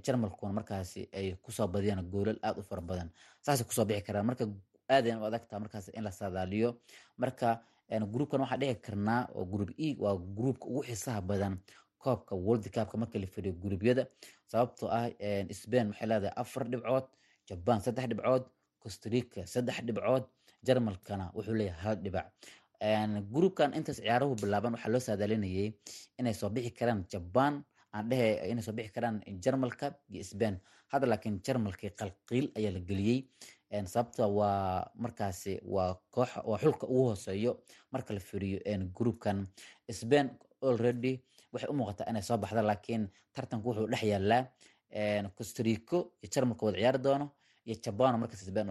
jarmalkuna 0.05 0.53
markaasi 0.53 1.09
ay 1.13 1.35
ku 1.43 1.51
soo 1.51 1.67
badiyaan 1.67 2.05
goolal 2.11 2.39
aad 2.43 2.57
u 2.59 2.63
fara 2.63 2.81
badan. 2.81 3.09
Saasay 3.45 3.65
ku 3.67 3.73
soo 3.73 3.85
bixi 3.85 4.01
karaan. 4.07 4.25
Marka 4.25 4.43
aadayn 4.89 5.17
u 5.21 5.25
adagtaa 5.25 5.59
markaas 5.59 5.87
in 5.93 6.03
la 6.03 6.11
saadaaliyo 6.11 6.69
marka 7.17 7.61
gruupkan 8.13 8.41
waxaa 8.41 8.57
dhici 8.57 8.75
karnaa 8.85 9.27
oo 9.35 9.45
group 9.45 9.69
e 9.77 9.95
waa 9.99 10.15
gruupka 10.37 10.65
ugu 10.65 10.81
xiisaha 10.83 11.21
badan 11.21 11.53
koobka 12.03 12.35
world 12.35 12.63
cupka 12.75 12.97
marka 12.97 13.19
la 13.19 13.27
firiyo 13.27 13.53
gruubyada 13.63 14.03
sababtoo 14.51 14.89
ah 14.89 15.07
sbain 15.61 15.87
waxay 15.91 16.07
leedahay 16.07 16.33
afar 16.41 16.63
dhibcood 16.71 17.05
jaban 17.47 17.79
saddex 17.85 18.05
dhibcood 18.11 18.43
costarica 18.81 19.41
saddex 19.53 19.77
dhibcood 19.87 20.23
jarmalkana 20.67 21.25
wuxuu 21.35 21.53
leeyahay 21.59 21.81
hal 21.83 21.95
dhibac. 22.03 22.25
Gruupkan 23.33 23.71
intaas 23.77 23.97
ciyaaruhu 24.03 24.35
bilaaban 24.41 24.73
waxaa 24.75 24.91
loo 24.91 24.99
saadaalinayay 25.07 25.69
inay 26.19 26.33
soo 26.33 26.49
bixi 26.49 26.71
karaan 26.79 27.05
jaban 27.11 27.63
aan 27.95 28.09
dhehe 28.09 28.29
inay 28.51 28.63
soo 28.67 28.73
bixi 28.77 28.91
karaan 28.95 29.17
jarmalka 29.43 29.87
iyo 30.13 30.23
sbain 30.31 30.55
hadda 30.91 31.05
laakiin 31.11 31.35
jarmalkii 31.45 31.91
qalqiil 31.99 32.45
ayaa 32.57 32.71
la 32.77 32.79
geliyey 32.89 33.19
sababta 33.93 34.27
waa 34.27 34.85
markaasi 35.03 35.53
waa 35.75 35.91
koox 36.15 36.29
waa 36.49 36.59
xulka 36.63 36.85
ugu 36.93 37.03
hooseeyo 37.09 37.51
marka 37.93 38.13
la 38.13 38.19
firiyo 38.29 38.59
gruupkan 38.97 39.37
sbain 39.99 40.27
already 40.69 41.13
waxay 41.53 41.69
u 41.71 41.75
muuqataa 41.79 42.09
inay 42.11 42.21
soo 42.29 42.37
baxda 42.43 42.61
laakiin 42.69 43.03
tartanku 43.35 43.67
wuxuu 43.69 43.87
dhex 43.91 44.03
yaalaa 44.13 44.41
costarico 45.37 45.97
iyo 46.21 46.29
jarmalka 46.33 46.65
wada 46.65 46.77
ciyaari 46.77 46.99
doono 47.05 47.25
iyo 47.65 47.75
jabano 47.85 48.17
markaas 48.21 48.41
sbain 48.49 48.67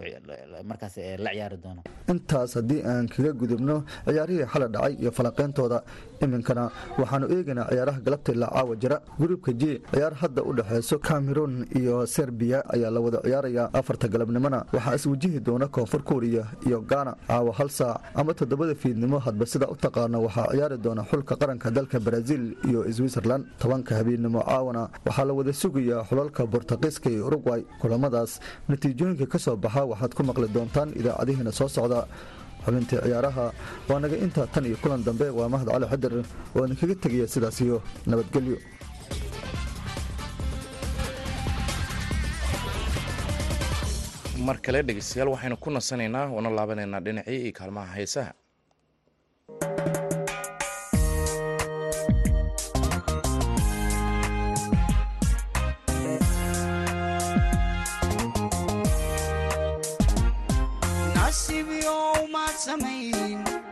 markaas 0.71 0.97
la 1.25 1.31
ciyaari 1.35 1.57
doono. 1.65 1.83
Intaas 2.13 2.55
haddii 2.59 2.81
aan 2.91 3.07
kaga 3.15 3.33
gudubno 3.41 3.77
ciyaarihii 4.07 4.47
xala 4.53 4.67
dhacay 4.75 4.95
iyo 5.03 5.11
falanqeyntooda 5.19 5.79
iminkana. 6.27 6.71
Waxaanu 6.99 7.27
eegaynaa 7.35 7.69
ciyaaraha 7.71 8.01
galabta 8.01 8.33
ilaa 8.33 8.51
caawa 8.55 8.77
jira. 8.77 9.01
Gruubka 9.21 9.53
j 9.53 9.81
ciyaar 9.93 10.15
hadda 10.15 10.43
u 10.43 10.53
dhexeyso 10.53 10.99
cameroon 10.99 11.67
iyo 11.77 12.07
serbiya 12.07 12.63
ayaa 12.75 12.91
la 12.91 13.01
wada 13.01 13.21
ciyaarayaa 13.23 13.71
afarta 13.73 14.09
galabnimona. 14.09 14.65
Waxaa 14.73 14.95
iswajihi 14.95 15.41
doona 15.41 15.69
koonfur 15.69 16.03
kuuriya 16.03 16.45
iyo 16.67 16.81
gaana 16.81 17.17
caawa 17.29 17.53
hal 17.59 17.69
saac 17.71 18.01
ama 18.15 18.35
toddobada 18.35 18.75
fiidnimo 18.75 19.19
hadba 19.19 19.47
sida 19.47 19.67
u 19.69 19.77
taqaano 19.77 20.23
waxaa 20.23 20.49
ciyaari 20.53 20.79
doona 20.79 21.03
xulka 21.11 21.37
qaranka 21.37 21.71
dalka 21.71 22.01
brazil 22.01 22.55
iyo 22.69 22.85
switzerland. 22.93 23.45
Tobanka 23.59 23.95
habeennimo 23.97 24.41
caawana 24.43 24.89
waxaa 25.07 25.25
la 25.25 25.33
wada 25.33 25.53
sugayaa 25.53 26.05
xulalka 26.09 26.47
bortuqiiska 26.47 27.11
iyo 27.11 27.27
urugway 27.27 27.63
kulamadaas 27.81 28.41
natiijooyinka 28.69 29.27
ka 29.27 29.39
soo 29.39 29.57
baxa 29.57 29.85
waxaad 29.85 30.15
ku 30.15 30.23
maqli 30.23 30.49
doontaan 30.49 30.93
idaacadihiina 31.01 31.53
soo 31.53 31.69
socda 31.69 32.07
xubintii 32.64 32.98
ciyaaraha 33.05 33.44
waa 33.88 34.01
naga 34.05 34.16
intaa 34.27 34.46
tan 34.55 34.64
iyo 34.68 34.77
kulan 34.83 35.05
dambe 35.07 35.27
waa 35.38 35.48
mahad 35.55 35.68
cali 35.75 35.87
xadir 35.92 36.12
oo 36.57 36.62
idinkaga 36.66 36.94
tegaya 37.05 37.27
sidaas 37.35 37.59
iyo 37.66 37.77
nabadgelyo. 38.11 38.59
Mar 44.46 44.59
kale 44.64 44.83
dhegeystayaal 44.83 45.29
waxaynu 45.35 45.57
ku 45.62 45.70
nasanaynaa 45.70 46.27
oona 46.37 46.51
laabanaynaa 46.57 47.01
dhinacii 47.07 47.38
iyo 47.44 47.53
kaalmaha 47.59 47.94
heesaha 47.98 48.33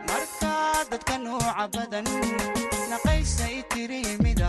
markaa 0.09 0.83
dadka 0.91 1.15
nooca 1.23 1.65
badan 1.75 2.05
naqaysay 2.91 3.55
tiri 3.71 4.01
mid 4.23 4.39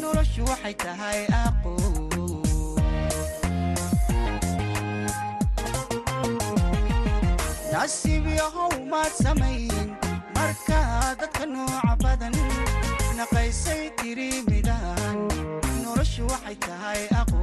noloshu 0.00 0.42
waxay 0.50 0.74
tahay 0.84 1.20
aqo 1.44 1.72
nasiib 7.72 8.26
maad 8.90 9.12
samayn 9.22 9.88
markaa 10.36 11.14
dadka 11.20 11.44
nooca 11.54 11.92
badan 12.04 12.34
naqaysay 13.18 13.82
tiri 14.00 14.30
midahan 14.50 15.16
noloshu 15.84 16.22
waxay 16.32 16.56
tahay 16.66 17.02
aqo 17.20 17.42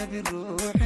hay 0.00 0.22
jabi 0.22 0.79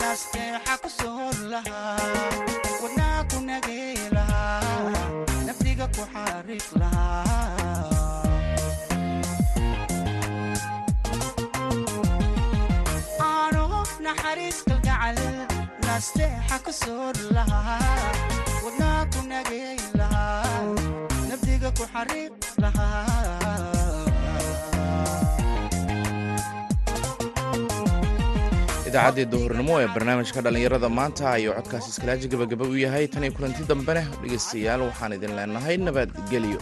naasteexa 0.00 0.74
ku 0.82 0.88
soor 0.98 1.34
lahaa 1.52 1.96
wadnaa 2.82 3.20
ku 3.30 3.38
nagay 3.48 3.96
lahaa 4.16 5.04
nafdiga 5.46 5.86
ku 5.94 6.02
xariiq 6.12 6.66
lahaa 6.80 7.88
aanu 13.28 13.64
naxariis 14.04 14.58
kalgacal 14.68 15.18
nasteexa 15.86 16.56
ku 16.64 16.72
soor 16.82 17.16
lahaa 17.36 18.10
wadnaa 18.64 19.02
ku 19.12 19.20
nageey 19.30 19.78
lahaa 19.98 20.64
nabdiga 21.30 21.68
ku 21.78 21.84
xariiq 21.92 22.32
lahaa 22.62 24.19
idaacaddii 28.90 29.26
duhurnimo 29.32 29.74
ee 29.82 29.88
barnaamijka 29.94 30.40
dhallinyarada 30.44 30.88
maanta 30.98 31.24
ayuu 31.36 31.54
codkaas 31.58 31.86
iskalaaji 31.92 32.26
gabagaba 32.32 32.64
u 32.72 32.76
yahay. 32.84 33.06
Tan 33.12 33.24
iyo 33.24 33.32
kulanti 33.36 33.62
dambene 33.70 34.02
dhegaystayaal 34.22 34.80
waxaan 34.88 35.12
idin 35.18 35.32
leenahay 35.38 35.76
nabadgelyo 35.88 36.60